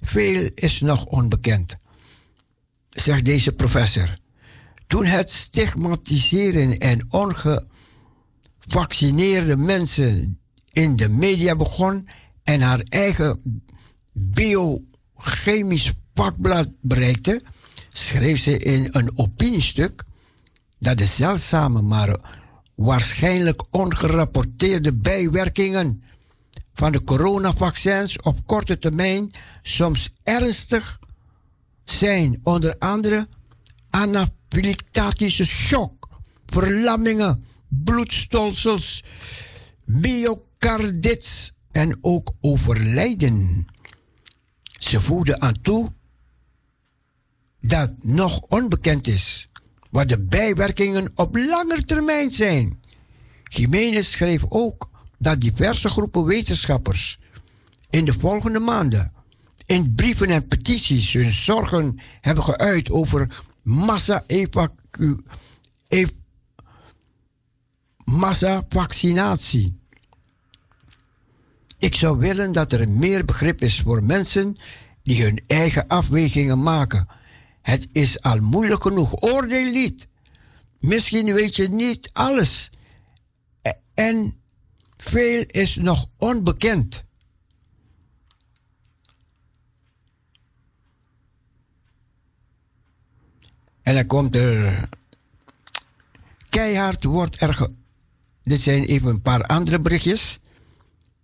Veel 0.00 0.50
is 0.54 0.80
nog 0.80 1.04
onbekend, 1.04 1.74
zegt 2.90 3.24
deze 3.24 3.52
professor. 3.52 4.14
Toen 4.86 5.04
het 5.04 5.30
stigmatiseren 5.30 6.78
en 6.78 7.06
ongevaccineerde 7.08 9.56
mensen 9.56 10.40
in 10.72 10.96
de 10.96 11.08
media 11.08 11.56
begon 11.56 12.08
en 12.42 12.60
haar 12.60 12.80
eigen 12.88 13.62
biochemisch 14.12 15.92
vakblad 16.14 16.68
bereikte, 16.80 17.42
schreef 17.88 18.40
ze 18.40 18.58
in 18.58 18.88
een 18.92 19.18
opiniestuk 19.18 20.04
dat 20.84 20.98
de 20.98 21.06
zeldzame, 21.06 21.82
maar 21.82 22.20
waarschijnlijk 22.74 23.62
ongerapporteerde 23.70 24.92
bijwerkingen 24.94 26.02
van 26.74 26.92
de 26.92 27.04
coronavaccins 27.04 28.20
op 28.20 28.46
korte 28.46 28.78
termijn 28.78 29.30
soms 29.62 30.14
ernstig 30.22 30.98
zijn, 31.84 32.40
onder 32.42 32.78
andere 32.78 33.28
anafylactische 33.90 35.44
shock, 35.44 36.08
verlammingen, 36.46 37.44
bloedstolsels, 37.68 39.04
myocardits 39.84 41.52
en 41.72 41.98
ook 42.00 42.32
overlijden. 42.40 43.66
Ze 44.78 45.00
voegde 45.00 45.40
aan 45.40 45.60
toe 45.62 45.92
dat 47.60 47.92
nog 48.02 48.40
onbekend 48.40 49.06
is 49.06 49.48
wat 49.94 50.08
de 50.08 50.22
bijwerkingen 50.22 51.10
op 51.14 51.36
lange 51.36 51.84
termijn 51.84 52.30
zijn. 52.30 52.80
Jiménez 53.44 54.10
schreef 54.10 54.44
ook 54.48 54.90
dat 55.18 55.40
diverse 55.40 55.88
groepen 55.88 56.24
wetenschappers 56.24 57.18
in 57.90 58.04
de 58.04 58.12
volgende 58.12 58.58
maanden 58.58 59.12
in 59.66 59.94
brieven 59.94 60.28
en 60.28 60.48
petities 60.48 61.12
hun 61.12 61.30
zorgen 61.30 62.00
hebben 62.20 62.44
geuit 62.44 62.90
over 62.90 63.42
ev- 65.88 66.10
massa-vaccinatie. 68.04 69.80
Ik 71.78 71.94
zou 71.94 72.18
willen 72.18 72.52
dat 72.52 72.72
er 72.72 72.88
meer 72.88 73.24
begrip 73.24 73.60
is 73.60 73.80
voor 73.80 74.04
mensen 74.04 74.56
die 75.02 75.22
hun 75.22 75.42
eigen 75.46 75.88
afwegingen 75.88 76.62
maken. 76.62 77.08
Het 77.64 77.88
is 77.92 78.22
al 78.22 78.40
moeilijk 78.40 78.82
genoeg. 78.82 79.22
Oordeel 79.22 79.70
niet. 79.70 80.06
Misschien 80.78 81.32
weet 81.32 81.56
je 81.56 81.68
niet 81.68 82.10
alles. 82.12 82.70
En 83.94 84.40
veel 84.96 85.44
is 85.46 85.76
nog 85.76 86.06
onbekend. 86.18 87.04
En 93.82 93.94
dan 93.94 94.06
komt 94.06 94.36
er. 94.36 94.88
Keihard 96.48 97.04
wordt 97.04 97.40
er. 97.40 97.68
Dit 98.42 98.60
zijn 98.60 98.84
even 98.84 99.08
een 99.08 99.22
paar 99.22 99.46
andere 99.46 99.80
berichtjes. 99.80 100.38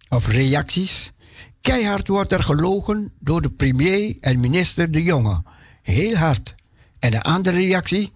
Of 0.09 0.27
reacties. 0.27 1.13
Keihard 1.61 2.09
wordt 2.09 2.33
er 2.33 2.43
gelogen 2.43 3.13
door 3.19 3.43
de 3.43 3.51
premier 3.51 4.17
en 4.21 4.41
minister 4.41 4.91
De 4.91 5.03
Jonge. 5.03 5.43
Heel 5.91 6.17
hard. 6.17 6.55
En 6.99 7.11
de 7.11 7.23
andere 7.23 7.57
reactie. 7.57 8.13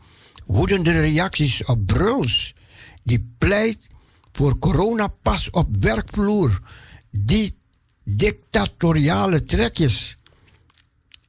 Woedende 0.46 1.00
reacties 1.00 1.64
op 1.64 1.86
Bruls. 1.86 2.54
Die 3.02 3.34
pleit 3.38 3.86
voor 4.32 4.58
coronapas 4.58 5.50
op 5.50 5.68
werkvloer. 5.80 6.60
Die 7.10 7.58
dictatoriale 8.04 9.44
trekjes. 9.44 10.16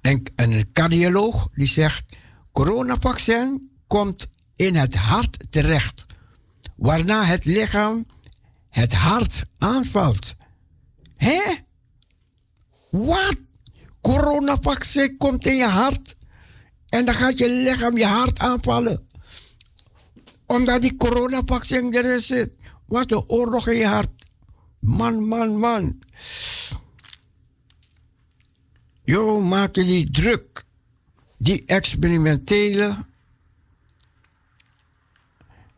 En, 0.01 0.23
en 0.35 0.51
een 0.51 0.71
cardioloog 0.73 1.49
die 1.55 1.67
zegt: 1.67 2.03
coronavaccin 2.51 3.69
komt 3.87 4.27
in 4.55 4.75
het 4.75 4.95
hart 4.95 5.51
terecht, 5.51 6.05
waarna 6.75 7.23
het 7.23 7.45
lichaam 7.45 8.05
het 8.69 8.93
hart 8.93 9.45
aanvalt. 9.57 10.35
Hè? 11.15 11.41
Wat? 12.89 13.37
Coronavaccin 14.01 15.17
komt 15.17 15.45
in 15.45 15.55
je 15.55 15.65
hart 15.65 16.15
en 16.95 17.05
dan 17.05 17.13
gaat 17.13 17.37
je 17.37 17.49
lichaam 17.49 17.97
je 17.97 18.05
hart 18.05 18.39
aanvallen. 18.39 19.07
Omdat 20.45 20.81
die 20.81 20.97
coronavaccin 20.97 21.93
erin 21.93 22.19
zit. 22.19 22.51
Wat 22.85 23.11
een 23.11 23.23
oorlog 23.27 23.67
in 23.67 23.77
je 23.77 23.87
hart. 23.87 24.25
Man, 24.79 25.27
man, 25.27 25.59
man. 25.59 25.99
Jo, 29.03 29.41
maak 29.41 29.75
je 29.75 29.83
die 29.83 30.11
druk. 30.11 30.65
Die 31.37 31.63
experimentele 31.65 33.05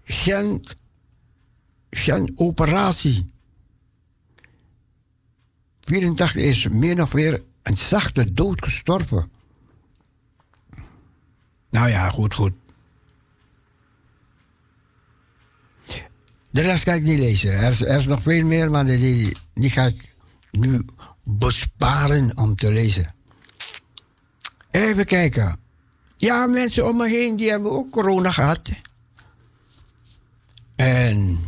gen, 0.03 0.63
gen 1.89 2.33
operatie. 2.35 3.31
84 5.81 6.35
is 6.35 6.67
meer 6.67 7.01
of 7.01 7.13
meer 7.13 7.43
een 7.63 7.77
zachte 7.77 8.33
dood 8.33 8.63
gestorven. 8.63 9.36
Nou 11.69 11.89
ja, 11.89 12.09
goed, 12.09 12.33
goed. 12.33 12.53
De 16.49 16.61
rest 16.61 16.83
ga 16.83 16.93
ik 16.93 17.03
niet 17.03 17.19
lezen. 17.19 17.51
Er 17.51 17.69
is, 17.69 17.81
er 17.81 17.95
is 17.95 18.05
nog 18.05 18.21
veel 18.21 18.45
meer, 18.45 18.71
maar 18.71 18.85
die, 18.85 19.37
die 19.53 19.69
ga 19.69 19.85
ik 19.85 20.15
nu 20.51 20.85
besparen 21.23 22.37
om 22.37 22.55
te 22.55 22.71
lezen. 22.71 23.13
Even 24.71 25.05
kijken. 25.05 25.59
Ja, 26.15 26.45
mensen 26.45 26.87
om 26.87 26.97
me 26.97 27.09
heen 27.09 27.35
die 27.35 27.49
hebben 27.49 27.71
ook 27.71 27.89
corona 27.91 28.31
gehad. 28.31 28.69
En 30.75 31.39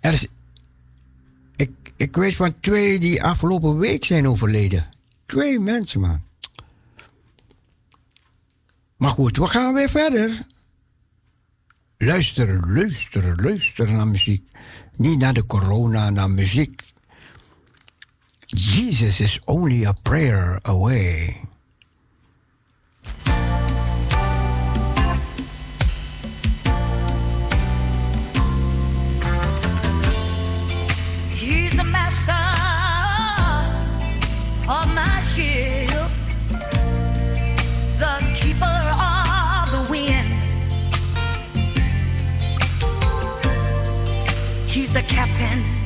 er 0.00 0.12
is, 0.12 0.26
ik, 1.56 1.70
ik 1.96 2.16
weet 2.16 2.36
van 2.36 2.60
twee 2.60 2.98
die 2.98 3.22
afgelopen 3.22 3.78
week 3.78 4.04
zijn 4.04 4.28
overleden. 4.28 4.88
Twee 5.26 5.60
mensen, 5.60 6.00
man. 6.00 6.22
Maar 9.00 9.10
goed, 9.10 9.36
we 9.36 9.46
gaan 9.46 9.74
weer 9.74 9.88
verder. 9.88 10.46
Luister, 11.96 12.68
luister, 12.68 13.42
luister 13.42 13.92
naar 13.92 14.06
muziek. 14.06 14.50
Niet 14.96 15.18
naar 15.18 15.32
de 15.32 15.46
corona, 15.46 16.10
naar 16.10 16.30
muziek. 16.30 16.92
Jesus 18.46 19.20
is 19.20 19.40
only 19.44 19.86
a 19.86 19.92
prayer 20.02 20.58
away. 20.62 21.40
Captain. 45.10 45.79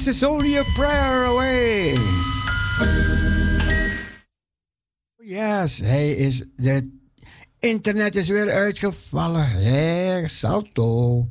This 0.00 0.16
is 0.16 0.22
only 0.22 0.56
a 0.56 0.64
prayer 0.64 1.24
away. 1.24 1.94
Oh, 2.80 2.86
yes, 5.18 5.78
hij 5.78 6.12
is. 6.12 6.44
Het 6.56 6.84
internet 7.58 8.16
is 8.16 8.28
weer 8.28 8.50
uitgevallen. 8.50 9.48
Hé, 9.48 10.28
Salto. 10.28 11.26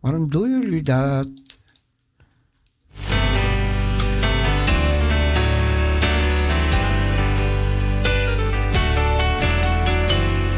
Waarom 0.00 0.30
doen 0.30 0.50
jullie 0.60 0.82
dat? 0.82 1.30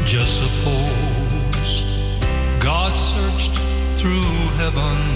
Just 0.05 0.33
suppose 0.33 1.83
God 2.59 2.97
searched 2.97 3.55
through 3.97 4.57
heaven. 4.57 5.14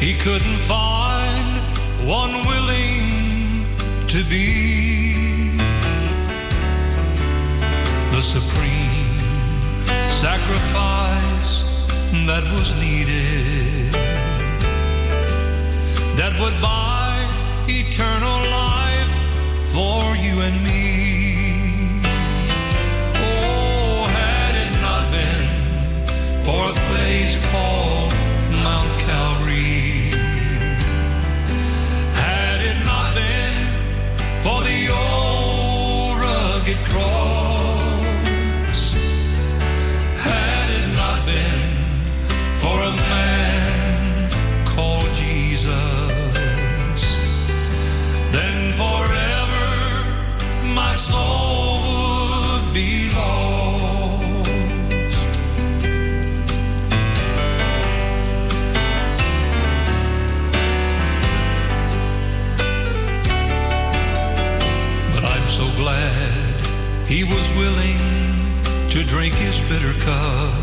He 0.00 0.16
couldn't 0.16 0.58
find 0.58 1.58
one 2.06 2.34
willing 2.46 3.66
to 4.06 4.22
be 4.30 5.56
the 8.12 8.22
supreme 8.22 9.18
sacrifice 10.08 11.50
that 12.26 12.44
was 12.56 12.74
needed 12.80 13.92
that 16.18 16.32
would 16.40 16.60
buy 16.60 17.14
eternal 17.68 18.40
life 18.50 19.12
for 19.72 20.16
you 20.16 20.40
and 20.40 20.56
me. 20.64 22.00
Oh, 23.14 24.06
had 24.18 24.54
it 24.64 24.72
not 24.80 25.04
been 25.12 25.46
for 26.44 26.70
a 26.70 26.76
place 26.88 27.34
called 27.52 28.12
Mount 28.50 29.00
Calvary. 29.06 29.77
He 67.18 67.24
was 67.24 67.50
willing 67.56 67.98
to 68.90 69.02
drink 69.02 69.34
his 69.34 69.58
bitter 69.62 69.92
cup. 70.06 70.54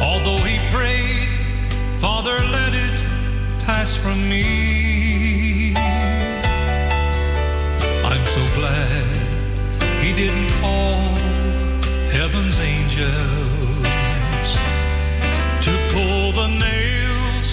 Although 0.00 0.42
he 0.42 0.56
prayed, 0.74 1.28
Father, 1.98 2.38
let 2.48 2.72
it 2.72 2.98
pass 3.66 3.94
from 3.94 4.26
me. 4.26 5.74
I'm 8.10 8.24
so 8.24 8.40
glad 8.54 9.06
he 10.02 10.14
didn't 10.16 10.50
call 10.62 10.96
heaven's 12.16 12.58
angels 12.58 13.12
to 15.60 15.72
pull 15.92 16.32
the 16.32 16.48
nails 16.66 17.48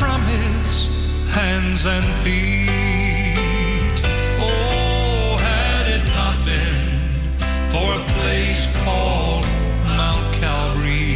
from 0.00 0.20
his 0.22 0.88
hands 1.32 1.86
and 1.86 2.04
feet. 2.24 3.13
place 8.24 8.74
called 8.84 9.44
Mount 9.84 10.34
Calvary. 10.36 11.13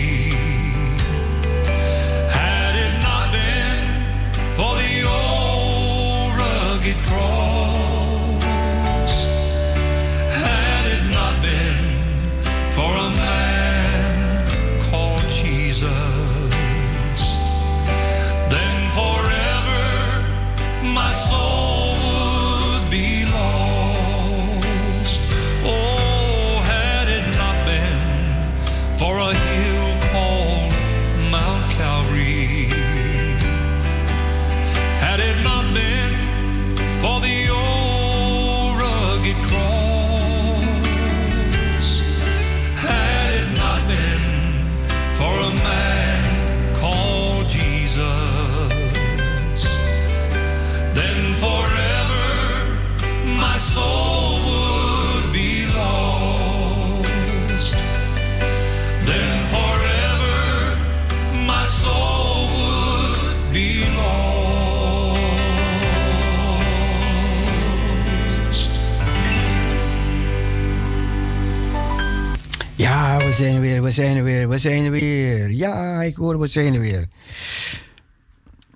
Ja, 72.78 73.16
we 73.16 73.32
zijn 73.32 73.54
er 73.54 73.60
weer, 73.60 73.82
we 73.82 73.90
zijn 73.90 74.16
er 74.16 74.24
weer, 74.24 74.48
we 74.48 74.58
zijn 74.58 74.84
er 74.84 74.90
weer. 74.90 75.50
Ja, 75.50 76.02
ik 76.02 76.16
hoor, 76.16 76.40
we 76.40 76.46
zijn 76.46 76.74
er 76.74 76.80
weer. 76.80 77.06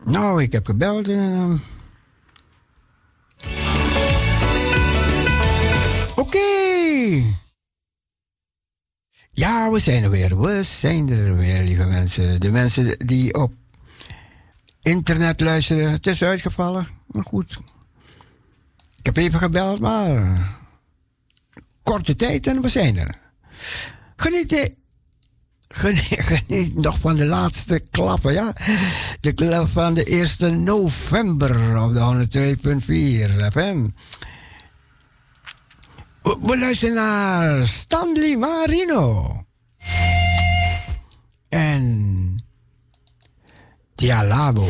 Nou, 0.05 0.43
ik 0.43 0.53
heb 0.53 0.67
gebeld 0.67 1.09
en... 1.09 1.19
Uh... 1.19 1.72
okay. 6.35 7.25
Ja, 9.31 9.71
we 9.71 9.79
zijn 9.79 10.03
er 10.03 10.11
weer. 10.11 10.41
We 10.41 10.63
zijn 10.63 11.09
er 11.09 11.37
weer, 11.37 11.63
lieve 11.63 11.85
mensen. 11.85 12.41
De 12.41 12.51
mensen 12.51 12.99
die 12.99 13.35
op 13.35 13.53
internet 14.83 15.41
luisteren. 15.41 15.91
Het 15.91 16.07
is 16.07 16.23
uitgevallen, 16.23 16.89
maar 17.07 17.25
goed. 17.25 17.59
Ik 18.97 19.07
heb 19.07 19.17
even 19.17 19.39
gebeld, 19.39 19.81
maar 19.81 20.59
korte 21.83 22.15
tijd 22.17 22.47
en 22.47 22.63
we 22.63 22.69
zijn 22.69 22.97
er. 22.97 23.15
Geniet, 24.17 24.73
geniet, 25.69 26.75
nog 26.75 26.99
van 26.99 27.17
de 27.17 27.27
laatste 27.27 27.83
klappen, 27.91 28.33
ja. 28.33 28.55
De 29.21 29.33
klap 29.33 29.69
van 29.69 29.95
de 29.95 30.05
1 30.39 30.63
november 30.63 31.83
op 31.83 31.93
de 31.93 32.29
102.4 33.41 33.53
FM. 33.53 33.87
We 36.23 36.59
luisteren 36.59 36.95
naar 36.95 37.67
Stanley 37.67 38.37
Marino. 38.37 39.37
En 41.49 42.37
Dialabo. 43.95 44.69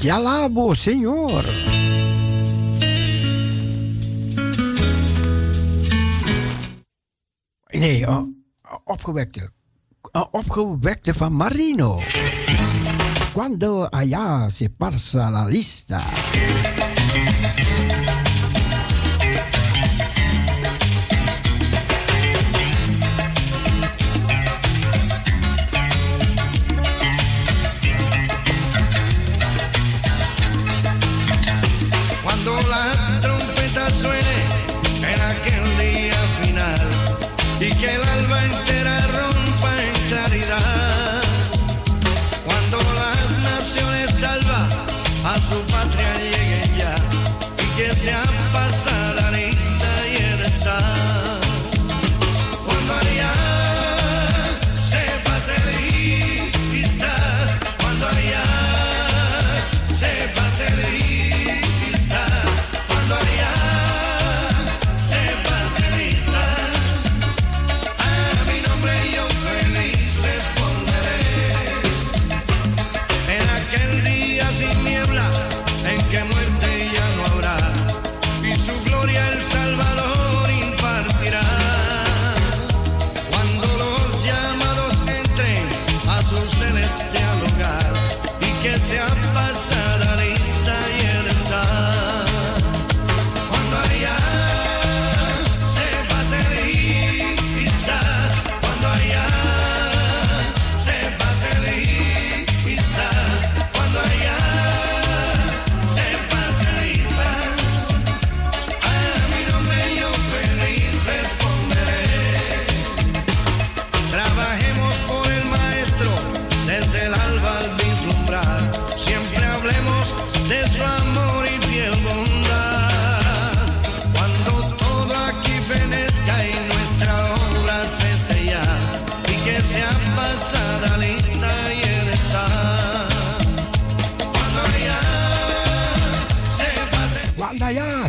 Dialabo, 0.00 0.74
senor. 0.74 1.44
Nee, 7.66 8.06
eh, 8.06 8.12
eh, 8.12 8.22
opgewekte. 8.84 9.50
Eh, 10.12 10.24
opgewekte 10.30 11.14
van 11.14 11.32
Marino. 11.32 12.00
Quando 13.32 13.88
allá 13.90 14.48
se 14.48 14.68
pasa 14.68 15.30
la 15.30 15.44
lista. 15.46 16.02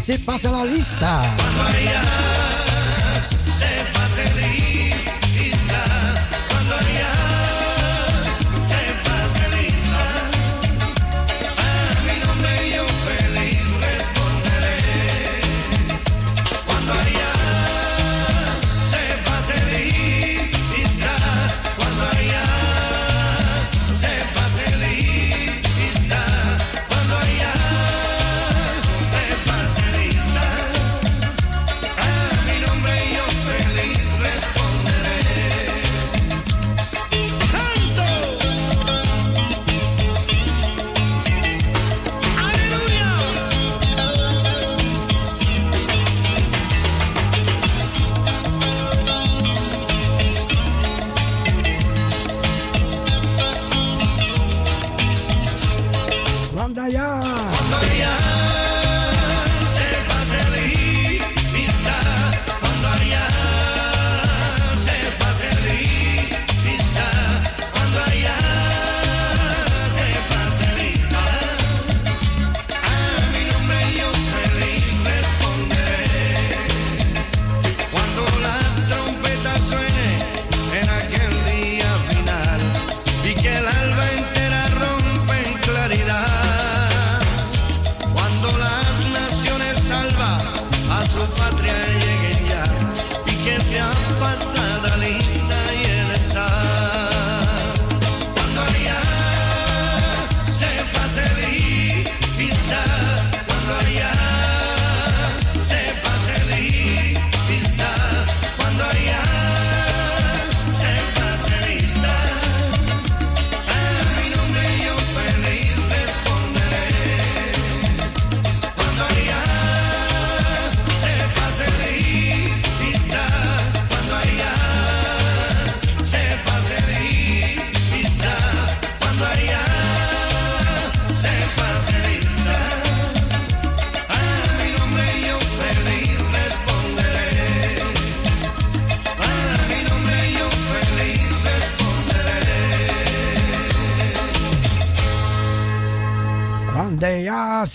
así 0.05 0.19
pasa 0.19 0.51
la 0.51 0.63
lista. 0.65 1.23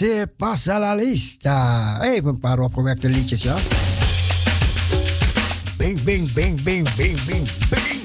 se 0.00 0.26
pasa 0.26 0.78
la 0.78 0.94
lista. 0.94 1.98
Even 2.02 2.28
een 2.28 2.40
paar 2.40 2.58
opgewekte 2.58 3.08
liedjes, 3.08 3.42
ja. 3.42 3.56
Bing, 5.76 6.02
bing, 6.02 6.32
bing, 6.32 6.62
bing, 6.62 6.94
bing, 6.96 7.24
bing, 7.24 7.48
bing. 7.70 7.99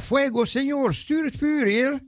fuego, 0.00 0.46
Señor, 0.46 0.94
styr 0.94 1.30
för 1.30 1.66
er. 1.66 2.00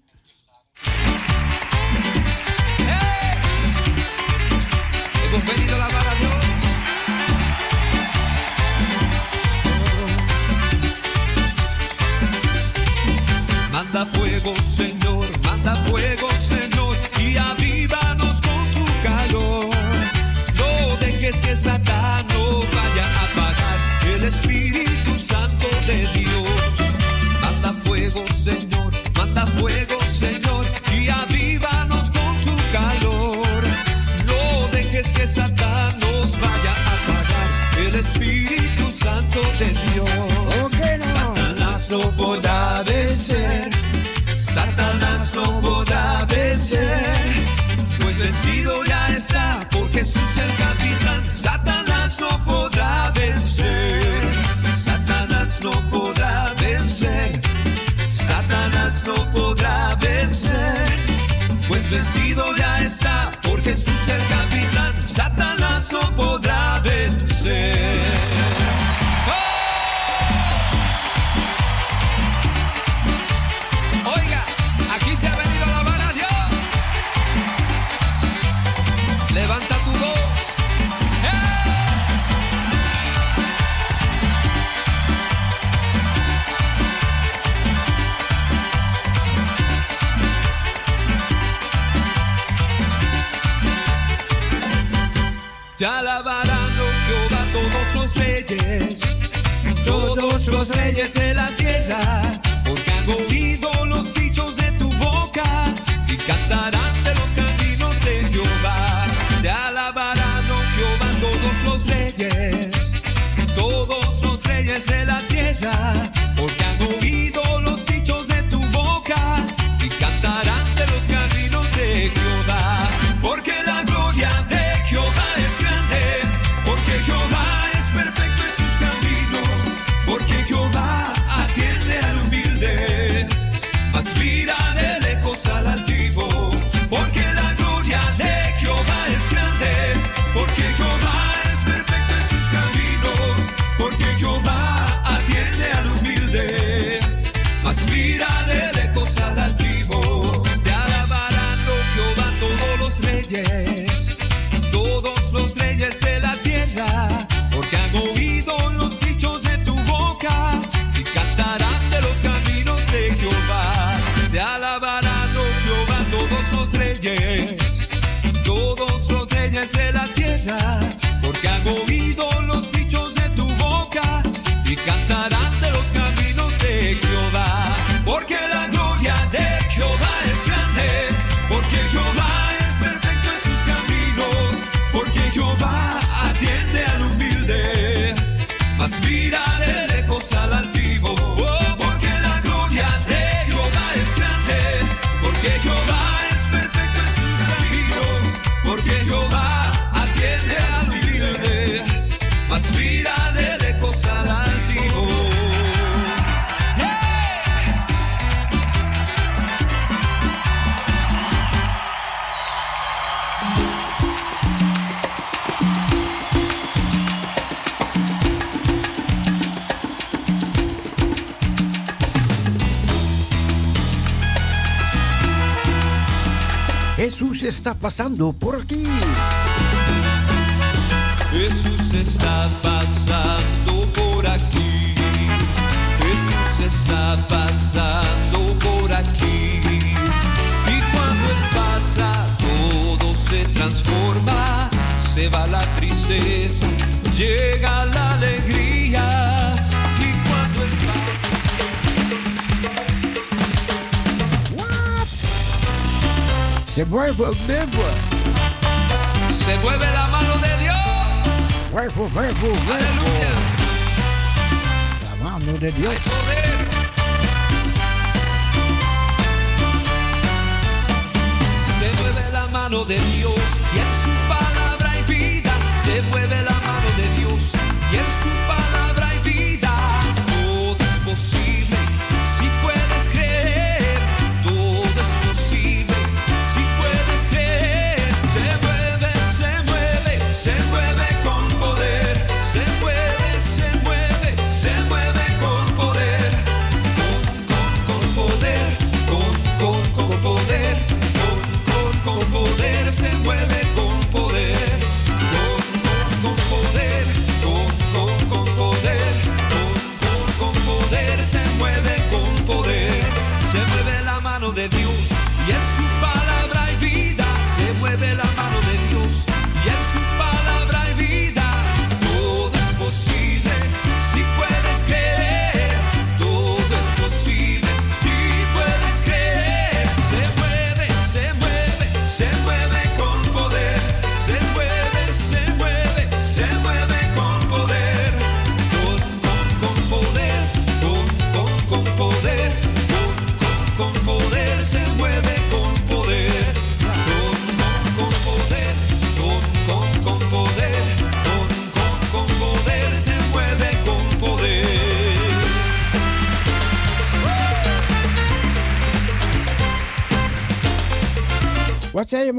pasando 227.90 228.32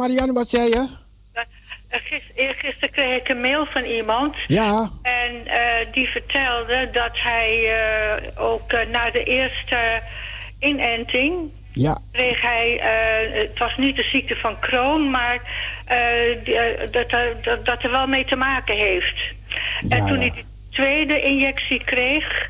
Marianne, 0.02 0.34
wat 0.34 0.50
zei 0.50 0.70
je? 0.70 0.88
Eh, 1.34 1.44
eh, 1.90 2.00
gisteren, 2.04 2.50
eh, 2.50 2.56
gisteren 2.58 2.90
kreeg 2.90 3.20
ik 3.20 3.30
een 3.30 3.42
mail 3.42 3.66
van 3.66 3.84
iemand. 3.84 4.36
Ja. 4.48 4.90
En 5.02 5.34
die 5.92 6.08
vertelde 6.08 6.90
dat 6.92 7.12
hij 7.14 7.54
ook 8.38 8.72
na 8.92 9.12
de 9.12 9.24
eerste 9.24 10.02
inenting. 10.60 11.34
Ja. 11.74 11.98
Kreeg 12.12 12.42
hij, 12.42 12.80
het 13.34 13.60
was 13.60 13.78
niet 13.78 13.96
de 13.96 14.04
ziekte 14.04 14.36
van 14.36 14.60
Crohn, 14.60 15.10
maar 15.10 15.40
dat, 16.92 17.12
er, 17.12 17.36
dat, 17.44 17.66
dat, 17.66 17.84
er 17.84 17.92
wel 17.92 18.08
mee 18.08 18.26
te 18.26 18.36
maken 18.36 18.76
heeft. 18.76 19.16
En 19.90 20.06
toen 20.08 20.20
hij 20.20 20.32
de 20.36 20.44
tweede 20.70 21.22
injectie 21.22 21.84
kreeg, 21.84 22.50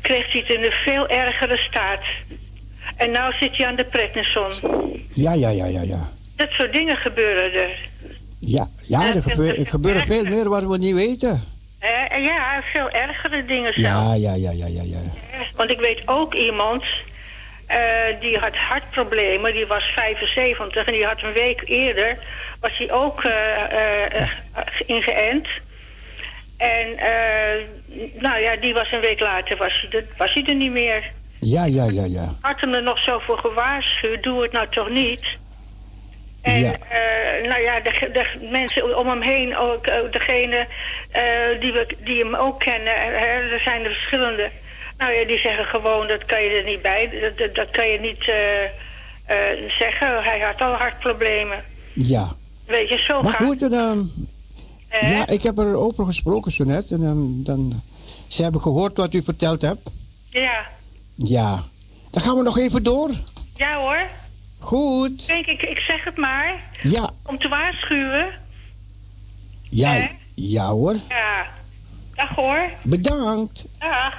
kreeg 0.00 0.32
hij 0.32 0.40
het 0.40 0.50
in 0.50 0.64
een 0.64 0.70
veel 0.84 1.08
ergere 1.08 1.56
staat. 1.56 2.02
En 2.96 3.10
nu 3.10 3.18
zit 3.40 3.56
hij 3.56 3.66
aan 3.66 3.76
de 3.76 3.84
prednison. 3.84 4.52
Ja, 5.14 5.32
ja, 5.32 5.48
ja, 5.48 5.66
ja, 5.66 5.82
ja. 5.82 6.15
Dat 6.36 6.50
soort 6.50 6.72
dingen 6.72 6.96
gebeuren 6.96 7.52
dus. 7.52 7.62
er. 7.62 8.18
Ja, 8.40 8.68
ja 8.82 9.14
er, 9.14 9.22
gebeurt. 9.22 9.58
er 9.58 9.66
gebeuren 9.66 10.06
veel 10.06 10.24
meer 10.24 10.48
wat 10.48 10.62
we 10.62 10.78
niet 10.78 10.94
weten. 10.94 11.44
Eh, 11.78 12.24
ja, 12.24 12.62
veel 12.72 12.90
ergere 12.90 13.44
dingen 13.44 13.72
zelf. 13.74 13.84
Ja, 13.84 14.14
ja, 14.14 14.34
ja, 14.34 14.50
ja, 14.50 14.66
ja. 14.66 14.82
ja. 14.82 14.98
Want 15.56 15.70
ik 15.70 15.80
weet 15.80 16.02
ook 16.04 16.34
iemand... 16.34 16.84
Eh, 17.66 18.20
die 18.20 18.38
had 18.38 18.56
hartproblemen, 18.56 19.52
die 19.52 19.66
was 19.66 19.84
75 19.84 20.86
en 20.86 20.92
die 20.92 21.04
had 21.04 21.22
een 21.22 21.32
week 21.32 21.62
eerder, 21.64 22.18
was 22.60 22.76
hij 22.76 22.92
ook 22.92 23.24
eh, 23.24 24.20
eh, 24.22 24.28
ingeënt. 24.86 25.48
En 26.56 26.86
nou 28.14 28.40
ja, 28.40 28.56
die 28.56 28.74
was 28.74 28.92
een 28.92 29.00
week 29.00 29.20
later, 29.20 29.56
was 29.56 29.72
hij, 29.80 30.00
er, 30.00 30.06
was 30.16 30.32
hij 30.34 30.44
er 30.46 30.54
niet 30.54 30.70
meer. 30.70 31.10
Ja, 31.40 31.64
ja, 31.64 31.84
ja, 31.84 32.04
ja. 32.04 32.34
Had 32.40 32.60
hem 32.60 32.74
er 32.74 32.82
nog 32.82 32.98
zo 32.98 33.18
voor 33.18 33.38
gewaarschuwd, 33.38 34.22
doe 34.22 34.42
het 34.42 34.52
nou 34.52 34.66
toch 34.70 34.90
niet. 34.90 35.24
En 36.46 36.60
Ja. 36.60 36.72
eh, 36.72 37.48
nou 37.48 37.62
ja, 37.62 37.80
de, 37.80 38.10
de 38.12 38.48
mensen 38.50 38.98
om 38.98 39.08
hem 39.08 39.20
heen, 39.22 39.56
ook 39.56 39.84
degene 40.12 40.66
eh, 41.10 41.22
die, 41.60 41.72
we, 41.72 41.86
die 42.04 42.24
hem 42.24 42.34
ook 42.34 42.58
kennen, 42.60 42.92
hè, 42.94 43.52
er 43.54 43.60
zijn 43.64 43.84
er 43.84 43.90
verschillende. 43.90 44.50
Nou 44.98 45.12
ja, 45.12 45.24
die 45.26 45.38
zeggen 45.38 45.64
gewoon, 45.64 46.06
dat 46.06 46.24
kan 46.24 46.42
je 46.42 46.50
er 46.50 46.64
niet 46.64 46.82
bij, 46.82 47.10
dat, 47.20 47.38
dat, 47.38 47.54
dat 47.54 47.70
kan 47.70 47.88
je 47.88 48.00
niet 48.00 48.28
eh, 48.28 49.68
zeggen. 49.78 50.22
Hij 50.24 50.40
had 50.40 50.60
al 50.60 50.72
hartproblemen. 50.72 51.64
Ja. 51.92 52.32
Weet 52.66 52.88
je, 52.88 52.96
zo 52.96 53.22
Maar 53.22 53.32
gaat 53.32 53.46
goed, 53.46 53.62
Eh? 54.88 55.10
ja, 55.10 55.26
ik 55.28 55.42
heb 55.42 55.58
erover 55.58 56.04
gesproken 56.06 56.52
zo 56.52 56.64
net. 56.64 56.90
En 56.90 57.02
ehm, 57.02 57.44
dan, 57.44 57.82
ze 58.28 58.42
hebben 58.42 58.60
gehoord 58.60 58.96
wat 58.96 59.14
u 59.14 59.22
verteld 59.22 59.62
hebt. 59.62 59.90
Ja. 60.30 60.66
Ja. 61.14 61.64
Dan 62.10 62.22
gaan 62.22 62.36
we 62.36 62.42
nog 62.42 62.58
even 62.58 62.82
door. 62.82 63.10
Ja 63.56 63.76
hoor. 63.78 63.98
Goed. 64.58 65.26
Denk 65.26 65.46
ik, 65.46 65.62
ik 65.62 65.78
zeg 65.78 66.04
het 66.04 66.16
maar. 66.16 66.70
Ja. 66.82 67.10
Om 67.24 67.38
te 67.38 67.48
waarschuwen. 67.48 68.28
Ja, 69.70 70.10
ja 70.34 70.68
hoor. 70.68 70.96
Ja. 71.08 71.46
Dag 72.14 72.28
hoor. 72.28 72.70
Bedankt. 72.82 73.64
Dag. 73.78 74.14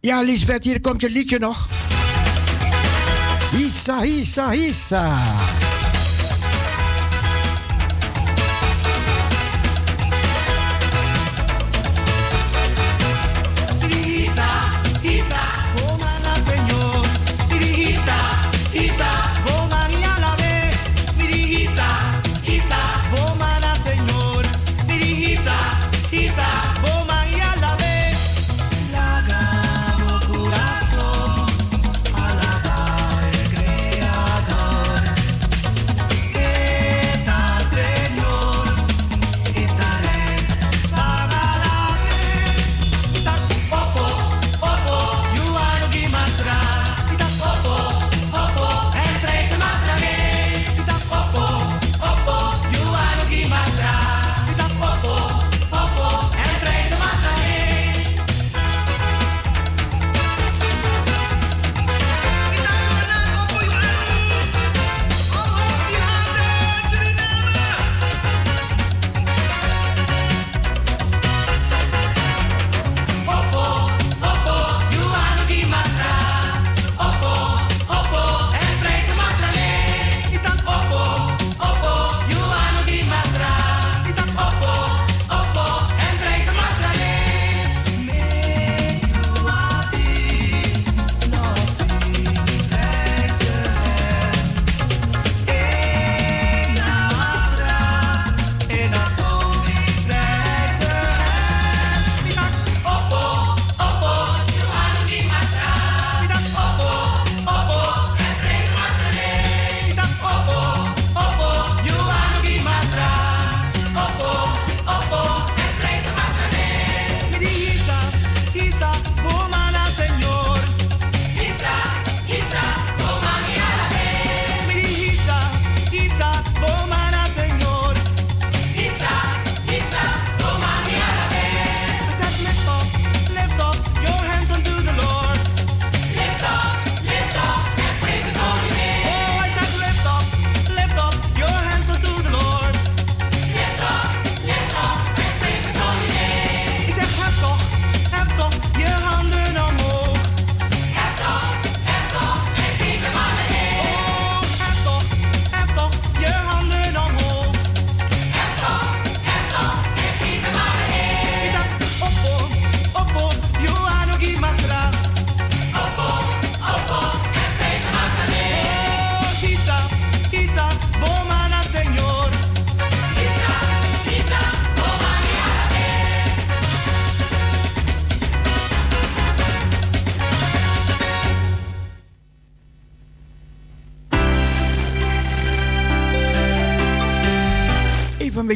Ja, 0.00 0.20
Lisbeth, 0.20 0.64
hier 0.64 0.80
komt 0.80 1.00
je 1.00 1.10
liedje 1.10 1.38
nog. 1.38 1.68
Hissa, 3.50 4.00
hissa, 4.00 4.50
hissa. 4.50 5.24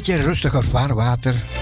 Beetje 0.06 0.22
rustiger 0.22 0.64
vaarwater. 0.64 1.61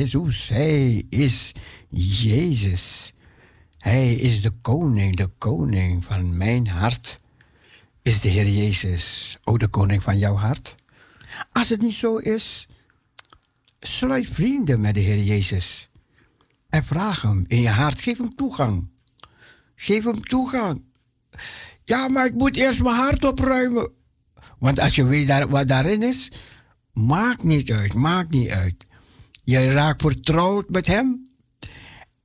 Jezus. 0.00 0.48
Hij 0.48 1.06
is 1.08 1.52
Jezus. 1.90 3.12
Hij 3.78 4.14
is 4.14 4.42
de 4.42 4.50
koning, 4.62 5.16
de 5.16 5.30
koning 5.38 6.04
van 6.04 6.36
mijn 6.36 6.68
hart. 6.68 7.20
Is 8.02 8.20
de 8.20 8.28
Heer 8.28 8.48
Jezus 8.48 9.38
ook 9.44 9.58
de 9.58 9.68
koning 9.68 10.02
van 10.02 10.18
jouw 10.18 10.34
hart? 10.34 10.74
Als 11.52 11.68
het 11.68 11.80
niet 11.80 11.94
zo 11.94 12.16
is, 12.16 12.68
sluit 13.80 14.28
vrienden 14.32 14.80
met 14.80 14.94
de 14.94 15.00
Heer 15.00 15.22
Jezus. 15.22 15.90
En 16.68 16.84
vraag 16.84 17.22
hem 17.22 17.44
in 17.48 17.60
je 17.60 17.68
hart, 17.68 18.00
geef 18.00 18.18
hem 18.18 18.34
toegang. 18.34 18.88
Geef 19.74 20.04
hem 20.04 20.22
toegang. 20.24 20.82
Ja, 21.84 22.08
maar 22.08 22.26
ik 22.26 22.34
moet 22.34 22.56
eerst 22.56 22.82
mijn 22.82 22.94
hart 22.94 23.24
opruimen. 23.24 23.90
Want 24.58 24.80
als 24.80 24.94
je 24.94 25.04
weet 25.04 25.48
wat 25.48 25.68
daarin 25.68 26.02
is, 26.02 26.32
maakt 26.92 27.42
niet 27.42 27.72
uit, 27.72 27.94
maakt 27.94 28.30
niet 28.30 28.50
uit. 28.50 28.88
Je 29.50 29.72
raakt 29.72 30.02
vertrouwd 30.02 30.68
met 30.68 30.86
hem. 30.86 31.28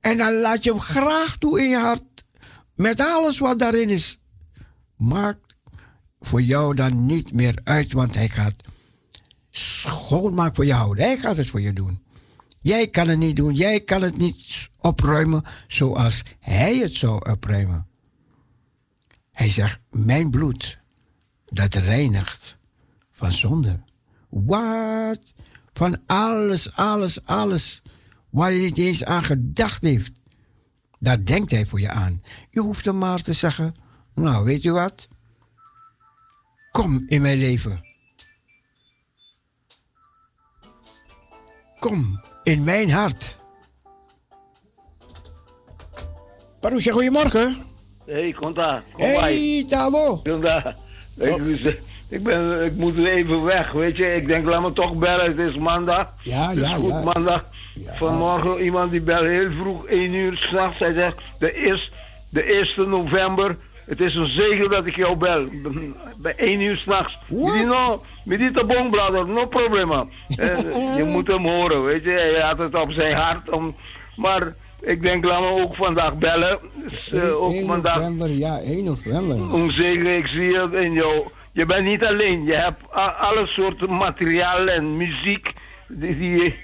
En 0.00 0.16
dan 0.16 0.32
laat 0.32 0.64
je 0.64 0.70
hem 0.70 0.80
graag 0.80 1.36
toe 1.36 1.60
in 1.60 1.68
je 1.68 1.76
hart. 1.76 2.24
Met 2.74 3.00
alles 3.00 3.38
wat 3.38 3.58
daarin 3.58 3.88
is. 3.88 4.20
Maakt 4.96 5.56
voor 6.20 6.42
jou 6.42 6.74
dan 6.74 7.06
niet 7.06 7.32
meer 7.32 7.58
uit, 7.64 7.92
want 7.92 8.14
hij 8.14 8.28
gaat 8.28 8.62
schoonmaken 9.50 10.54
voor 10.54 10.66
jou. 10.66 11.00
Hij 11.00 11.18
gaat 11.18 11.36
het 11.36 11.50
voor 11.50 11.60
je 11.60 11.72
doen. 11.72 12.02
Jij 12.60 12.88
kan 12.88 13.08
het 13.08 13.18
niet 13.18 13.36
doen. 13.36 13.54
Jij 13.54 13.80
kan 13.80 14.02
het 14.02 14.16
niet 14.16 14.68
opruimen 14.80 15.44
zoals 15.68 16.22
hij 16.40 16.76
het 16.76 16.92
zou 16.92 17.30
opruimen. 17.30 17.86
Hij 19.32 19.50
zegt, 19.50 19.78
mijn 19.90 20.30
bloed, 20.30 20.78
dat 21.44 21.74
reinigt 21.74 22.58
van 23.12 23.32
zonde. 23.32 23.80
Wat? 24.28 25.34
Van 25.76 26.02
alles, 26.06 26.74
alles, 26.76 27.24
alles. 27.24 27.82
Waar 28.30 28.50
hij 28.50 28.60
niet 28.60 28.78
eens 28.78 29.04
aan 29.04 29.22
gedacht 29.24 29.82
heeft. 29.82 30.12
Daar 30.98 31.24
denkt 31.24 31.50
hij 31.50 31.66
voor 31.66 31.80
je 31.80 31.90
aan. 31.90 32.22
Je 32.50 32.60
hoeft 32.60 32.84
hem 32.84 32.98
maar 32.98 33.22
te 33.22 33.32
zeggen, 33.32 33.74
nou 34.14 34.44
weet 34.44 34.62
je 34.62 34.70
wat? 34.70 35.08
Kom 36.70 37.04
in 37.06 37.22
mijn 37.22 37.38
leven. 37.38 37.80
Kom 41.78 42.20
in 42.42 42.64
mijn 42.64 42.90
hart. 42.90 43.38
Parousia, 46.60 46.92
goedemorgen. 46.92 47.64
Hey, 48.04 48.32
Conta, 48.32 48.82
kom 48.92 49.04
Hey. 49.04 49.64
Tabo. 49.68 50.20
Conta, 50.22 50.76
ik, 52.08 52.22
ben, 52.22 52.64
ik 52.64 52.74
moet 52.74 52.96
even 52.96 53.44
weg, 53.44 53.72
weet 53.72 53.96
je. 53.96 54.14
Ik 54.14 54.26
denk, 54.26 54.46
laat 54.46 54.62
me 54.62 54.72
toch 54.72 54.94
bellen. 54.94 55.36
Het 55.36 55.38
is 55.38 55.56
maandag. 55.56 56.12
Ja, 56.22 56.50
ja, 56.50 56.74
goed 56.74 56.90
ja. 56.90 57.02
maandag. 57.02 57.44
Vanmorgen 57.94 58.62
iemand 58.64 58.90
die 58.90 59.00
belt 59.00 59.26
heel 59.26 59.50
vroeg, 59.60 59.86
1 59.86 60.14
uur 60.14 60.36
s'nachts. 60.36 60.78
Hij 60.78 60.92
zegt, 60.92 61.22
de, 61.38 61.54
is, 61.54 61.92
de 62.30 62.42
1 62.76 62.88
november. 62.88 63.56
Het 63.84 64.00
is 64.00 64.14
een 64.14 64.26
zegen 64.26 64.70
dat 64.70 64.86
ik 64.86 64.96
jou 64.96 65.16
bel. 65.16 65.46
Bij 66.22 66.34
1 66.36 66.60
uur 66.60 66.76
s'nachts. 66.76 67.18
No, 67.64 68.02
met 68.24 68.38
die 68.38 68.50
tabong, 68.50 68.90
brother, 68.90 69.26
no 69.26 69.46
problema. 69.46 70.06
Eh, 70.36 70.96
je 70.96 71.04
moet 71.04 71.26
hem 71.26 71.46
horen, 71.46 71.84
weet 71.84 72.02
je. 72.02 72.10
Hij 72.10 72.40
had 72.40 72.58
het 72.58 72.80
op 72.80 72.90
zijn 72.92 73.16
hart. 73.16 73.50
Om, 73.50 73.74
maar 74.16 74.54
ik 74.80 75.02
denk, 75.02 75.24
laat 75.24 75.40
me 75.40 75.62
ook 75.62 75.74
vandaag 75.74 76.18
bellen. 76.18 76.58
Dus, 76.74 77.08
eh, 77.08 77.42
ook 77.42 77.52
1 77.52 77.66
vandaag 77.66 77.96
november, 77.96 78.30
ja, 78.30 78.60
1 78.60 78.84
november. 78.84 79.52
om 79.52 79.70
zegen, 79.70 80.16
ik 80.16 80.26
zie 80.26 80.58
het 80.58 80.72
in 80.72 80.92
jou. 80.92 81.24
Je 81.56 81.66
bent 81.66 81.84
niet 81.84 82.04
alleen, 82.04 82.44
je 82.44 82.54
hebt 82.54 82.82
alle 83.18 83.46
soorten 83.46 83.96
materiaal 83.96 84.68
en 84.68 84.96
muziek 84.96 85.52
die, 85.88 86.18
die, 86.18 86.54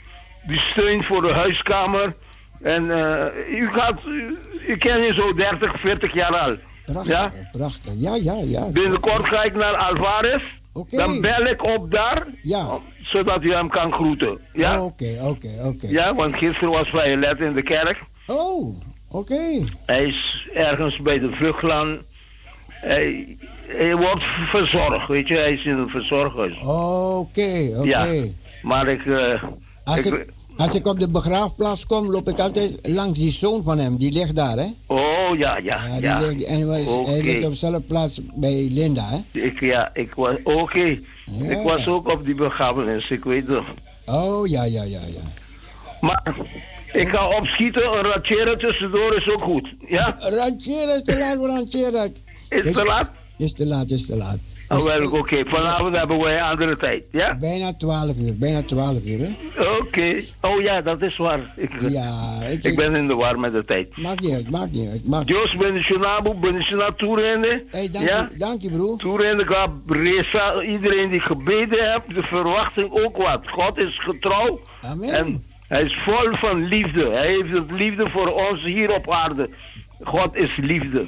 die 0.46 0.58
steunt 0.60 1.04
voor 1.06 1.22
de 1.22 1.32
huiskamer. 1.32 2.14
En 2.62 2.90
eh, 2.90 3.58
u 3.60 3.68
gaat, 3.72 4.00
u, 4.06 4.38
u 4.66 4.76
ken 4.76 5.00
je 5.00 5.14
zo 5.14 5.34
30, 5.34 5.80
40 5.80 6.12
jaar 6.14 6.36
al. 6.36 6.56
Prachtig, 6.84 7.12
Ja? 7.12 7.32
prachtig. 7.52 7.92
Ja, 7.96 8.14
ja, 8.14 8.34
ja. 8.44 8.66
Binnenkort 8.68 9.26
ga 9.26 9.42
ik 9.42 9.54
naar 9.54 9.74
Alvarez. 9.76 10.42
Dan 10.90 11.20
bel 11.20 11.46
ik 11.46 11.62
op 11.64 11.90
daar, 11.90 12.26
om- 12.44 12.82
zodat 13.02 13.42
u 13.42 13.52
hem 13.52 13.68
kan 13.68 13.92
groeten. 13.92 14.38
Ja? 14.52 14.78
Oh, 14.78 14.84
Oké, 14.84 15.18
oké, 15.22 15.48
oké. 15.64 15.86
Ja, 15.88 16.14
want 16.14 16.36
gisteren 16.36 16.70
was 16.70 16.88
Violet 16.88 17.40
in 17.40 17.52
de 17.54 17.62
kerk. 17.62 18.02
Oh, 18.26 18.80
oké. 19.10 19.40
Hij 19.86 20.04
is 20.06 20.48
ergens 20.54 20.96
bij 20.98 21.18
de 21.18 21.30
vruchtlaan. 21.32 21.98
Hij, 22.68 23.36
hij 23.76 23.96
wordt 23.96 24.24
verzorgd, 24.50 25.08
weet 25.08 25.28
je. 25.28 25.34
Hij 25.34 25.52
is 25.52 25.64
in 25.64 25.78
een 25.78 25.88
verzorghuis. 25.88 26.58
Oké, 26.64 27.70
oké. 27.76 27.84
Ja, 27.88 28.06
maar 28.62 28.88
ik... 28.88 29.06
eh, 29.06 29.42
Als, 29.84 29.98
ik, 30.00 30.12
ik, 30.14 30.26
als 30.56 30.74
ik 30.74 30.86
op 30.86 31.00
de 31.00 31.08
begraafplaats 31.08 31.86
kom, 31.86 32.10
loop 32.10 32.28
ik 32.28 32.38
altijd 32.38 32.78
langs 32.82 33.18
die 33.18 33.32
zoon 33.32 33.62
van 33.62 33.78
hem. 33.78 33.96
Die 33.96 34.12
ligt 34.12 34.36
daar, 34.36 34.56
hè? 34.58 34.66
Oh, 34.86 35.38
ja, 35.38 35.56
ja, 35.56 35.80
Ja, 35.86 35.96
ja. 36.00 36.20
ligt, 36.20 36.44
en 36.44 36.68
hij, 36.68 36.84
Oké. 36.86 37.10
ligt 37.10 37.44
op 37.44 37.50
dezelfde 37.50 37.80
plaats 37.80 38.20
bij 38.34 38.68
Linda, 38.70 39.04
hè? 39.08 39.40
Ik, 39.40 39.60
ja, 39.60 39.90
ik 39.94 40.14
was... 40.14 40.34
Oké. 40.44 40.96
Ik 41.48 41.58
was 41.64 41.86
ook 41.86 42.08
op 42.12 42.24
die 42.24 42.34
begrafenis, 42.34 43.10
ik 43.10 43.24
weet 43.24 43.46
het. 43.46 43.62
Oh, 44.06 44.46
ja, 44.48 44.62
ja, 44.64 44.82
ja, 44.82 45.00
ja. 45.06 45.20
Maar 46.00 46.22
ik 46.92 47.08
ga 47.08 47.28
opschieten, 47.28 47.82
een 47.96 48.02
ratjeren 48.02 48.58
tussendoor 48.58 49.16
is 49.16 49.30
ook 49.30 49.42
goed. 49.42 49.68
Ja? 49.88 50.16
Rantjeren 50.20 50.96
is 50.96 51.02
te 51.02 51.18
laat 51.18 51.36
rantjeren. 51.36 52.16
Is 52.48 52.62
het 52.64 52.74
te 52.74 52.84
laat? 52.84 53.08
Is 53.42 53.52
te 53.52 53.66
laat, 53.66 53.90
is 53.90 54.06
te 54.06 54.16
laat. 54.16 54.38
Oh, 54.68 54.82
wel, 54.82 55.10
oké. 55.10 55.44
Vanavond 55.46 55.96
hebben 55.96 56.20
wij 56.20 56.42
andere 56.42 56.76
tijd, 56.76 57.02
ja? 57.10 57.36
Bijna 57.40 57.72
12 57.78 58.16
uur, 58.16 58.36
bijna 58.36 58.62
12 58.62 59.04
uur, 59.04 59.18
hè? 59.18 59.62
Oké. 59.78 60.22
Oh 60.40 60.60
ja, 60.60 60.80
dat 60.80 61.02
is 61.02 61.16
waar. 61.16 61.54
Ik, 61.56 61.70
Ja, 61.88 62.40
ik, 62.50 62.64
ik 62.64 62.76
ben 62.76 62.94
in 62.94 63.06
de 63.06 63.14
war 63.14 63.40
met 63.40 63.52
de 63.52 63.64
tijd. 63.64 63.96
Maakt 63.96 64.20
niet 64.20 64.32
uit, 64.32 64.50
maakt 64.50 64.72
niet 64.72 64.90
uit. 64.90 65.06
Maakt... 65.06 65.28
Jos, 65.28 65.56
ben 65.56 65.74
je 65.74 65.98
naboe, 66.00 66.34
ben 66.34 66.54
je 66.54 66.74
na 66.74 66.92
toerende? 66.92 67.64
Hey, 67.70 67.90
dank, 67.90 68.08
ja? 68.08 68.28
je, 68.32 68.38
dank 68.38 68.60
je, 68.60 68.70
broer. 68.70 68.98
Toerende 68.98 69.46
gaat 69.46 69.70
Reza, 69.86 70.62
iedereen 70.62 71.10
die 71.10 71.20
gebeden 71.20 71.92
heeft, 71.92 72.14
de 72.14 72.22
verwachting 72.22 72.90
ook 72.90 73.16
wat. 73.16 73.48
God 73.48 73.78
is 73.78 73.98
getrouw. 73.98 74.60
Amen. 74.82 75.12
En 75.12 75.44
hij 75.68 75.82
is 75.82 75.98
vol 76.04 76.32
van 76.32 76.64
liefde. 76.64 77.08
Hij 77.10 77.26
heeft 77.26 77.50
het 77.50 77.70
liefde 77.70 78.10
voor 78.10 78.28
ons 78.50 78.62
hier 78.62 78.94
op 78.94 79.10
aarde. 79.10 79.48
God 80.02 80.34
is 80.36 80.56
liefde. 80.56 81.06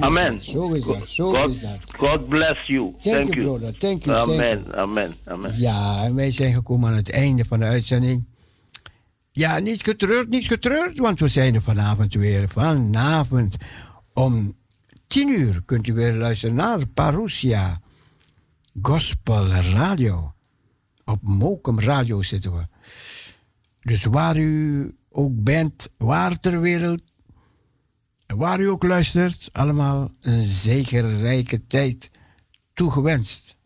Amen. 0.00 0.34
is 0.34 0.50
God, 0.50 1.48
is 1.50 1.60
dat. 1.60 1.78
God 1.96 2.28
bless 2.28 2.66
you. 2.66 2.94
Thank 3.02 3.34
you, 3.34 3.46
brother. 3.46 3.78
Thank 3.78 4.04
you, 4.04 4.16
thank 4.16 4.40
Amen, 4.40 4.74
amen, 4.74 5.14
amen. 5.24 5.58
Ja, 5.58 6.04
en 6.04 6.14
wij 6.14 6.30
zijn 6.30 6.54
gekomen 6.54 6.90
aan 6.90 6.96
het 6.96 7.10
einde 7.10 7.44
van 7.44 7.58
de 7.58 7.64
uitzending. 7.64 8.24
Ja, 9.30 9.58
niet 9.58 9.82
getreurd, 9.82 10.28
niet 10.28 10.46
getreurd, 10.46 10.98
want 10.98 11.20
we 11.20 11.28
zijn 11.28 11.54
er 11.54 11.62
vanavond 11.62 12.14
weer. 12.14 12.48
Vanavond 12.48 13.56
om 14.12 14.56
tien 15.06 15.28
uur 15.28 15.62
kunt 15.66 15.86
u 15.86 15.92
weer 15.92 16.12
luisteren 16.12 16.54
naar 16.54 16.86
Parousia 16.86 17.80
Gospel 18.82 19.46
Radio. 19.46 20.32
Op 21.04 21.18
Mokum 21.22 21.80
Radio 21.80 22.22
zitten 22.22 22.52
we. 22.52 22.66
Dus 23.80 24.04
waar 24.04 24.36
u 24.36 24.96
ook 25.10 25.42
bent, 25.42 25.88
waar 25.96 26.40
ter 26.40 26.60
wereld, 26.60 27.02
waar 28.36 28.60
u 28.60 28.68
ook 28.68 28.82
luistert, 28.82 29.48
allemaal 29.52 30.10
een 30.20 30.44
zeker 30.44 31.18
rijke 31.18 31.66
tijd 31.66 32.10
toegewenst. 32.74 33.56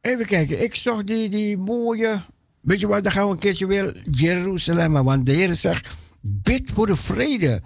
Even 0.00 0.26
kijken, 0.26 0.62
ik 0.62 0.74
zag 0.74 1.04
die, 1.04 1.28
die 1.28 1.56
mooie. 1.56 2.22
Weet 2.60 2.80
je 2.80 2.86
wat, 2.86 3.02
dan 3.02 3.12
gaan 3.12 3.26
we 3.26 3.32
een 3.32 3.38
keertje 3.38 3.66
weer 3.66 4.02
Jeruzalem. 4.10 4.92
Want 4.92 5.26
de 5.26 5.32
Heer 5.32 5.54
zegt: 5.54 5.88
bid 6.20 6.70
voor 6.72 6.86
de 6.86 6.96
vrede. 6.96 7.62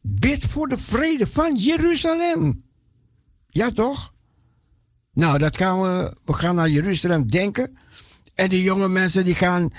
Bid 0.00 0.44
voor 0.44 0.68
de 0.68 0.78
vrede 0.78 1.26
van 1.26 1.54
Jeruzalem. 1.54 2.64
Ja, 3.48 3.70
toch? 3.70 4.12
Nou, 5.12 5.38
dat 5.38 5.56
gaan 5.56 5.80
we. 5.80 6.16
We 6.24 6.32
gaan 6.32 6.54
naar 6.54 6.68
Jeruzalem 6.68 7.30
denken. 7.30 7.76
En 8.34 8.48
die 8.48 8.62
jonge 8.62 8.88
mensen 8.88 9.24
die 9.24 9.34
gaan 9.34 9.70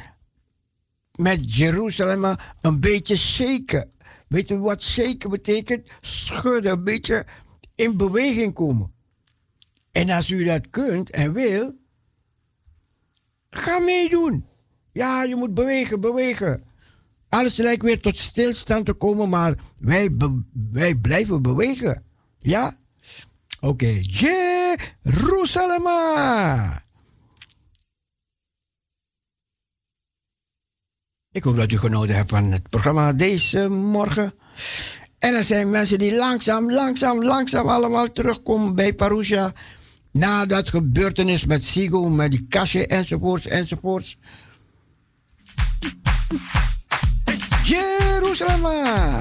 met 1.16 1.56
Jeruzalem 1.56 2.36
een 2.62 2.80
beetje 2.80 3.16
shaken. 3.16 3.92
Weet 4.28 4.48
je 4.48 4.58
wat 4.58 4.84
shaken 4.84 5.30
betekent? 5.30 5.88
Schudden, 6.02 6.72
een 6.72 6.84
beetje 6.84 7.26
in 7.76 7.98
beweging 7.98 8.54
komen. 8.54 8.92
En 9.92 10.10
als 10.10 10.30
u 10.30 10.44
dat 10.44 10.70
kunt 10.70 11.10
en 11.10 11.34
wil, 11.34 11.74
ga 13.50 13.80
meedoen. 13.80 14.46
Ja, 14.92 15.24
je 15.24 15.36
moet 15.36 15.54
bewegen, 15.54 16.02
bewegen. 16.02 16.64
Alles 17.30 17.58
lijkt 17.58 17.84
weer 17.84 18.02
tot 18.02 18.18
stilstand 18.18 18.86
te 18.86 18.94
komen, 18.94 19.30
maar 19.30 19.56
wij, 19.78 20.10
wij 20.72 20.96
blijven 20.96 21.42
bewegen. 21.42 22.04
Ja? 22.40 22.78
Oké, 23.60 24.00
Jeruzalem. 24.02 25.86
Ik 31.32 31.44
hoop 31.44 31.56
dat 31.56 31.72
u 31.72 31.78
genoten 31.78 32.16
hebt 32.16 32.30
van 32.30 32.52
het 32.52 32.70
programma 32.70 33.14
deze 33.14 33.68
morgen. 33.70 34.34
En 35.20 35.34
er 35.34 35.44
zijn 35.44 35.70
mensen 35.70 35.98
die 35.98 36.16
langzaam, 36.16 36.72
langzaam, 36.72 37.24
langzaam 37.24 37.68
allemaal 37.68 38.12
terugkomen 38.12 38.76
bij 38.76 38.94
Parousia. 38.94 39.54
Na 40.12 40.46
dat 40.46 40.70
gebeurtenis 40.70 41.46
met 41.46 41.64
Sigo, 41.64 42.10
met 42.10 42.32
die 42.32 42.46
kastje 42.50 42.88
enzovoorts 42.88 43.48
enzovoorts. 43.48 44.18
Jeruzalem. 47.64 49.20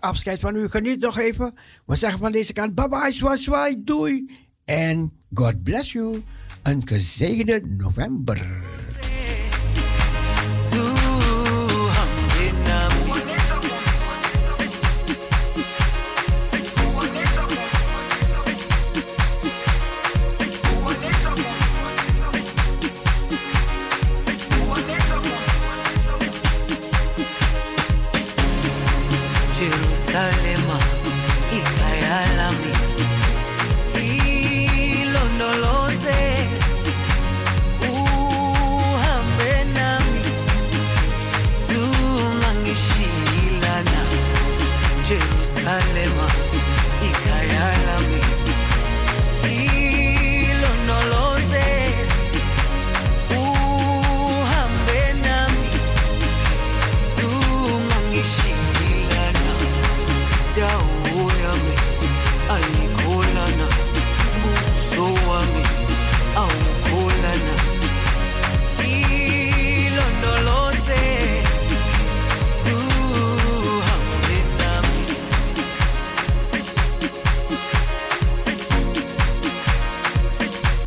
Alvast 0.00 0.26
afscheid 0.26 0.40
van 0.40 0.56
u. 0.56 0.68
Geniet 0.68 1.00
nog 1.00 1.18
even. 1.18 1.54
We 1.86 1.96
zeggen 1.96 2.18
van 2.18 2.32
deze 2.32 2.52
kant 2.52 2.74
bye 2.74 2.88
bye, 2.88 3.36
swai, 3.36 3.84
doei. 3.84 4.30
En 4.64 5.12
God 5.34 5.62
bless 5.62 5.92
you. 5.92 6.22
Een 6.62 6.82
gezegende 6.84 7.62
november. 7.76 8.61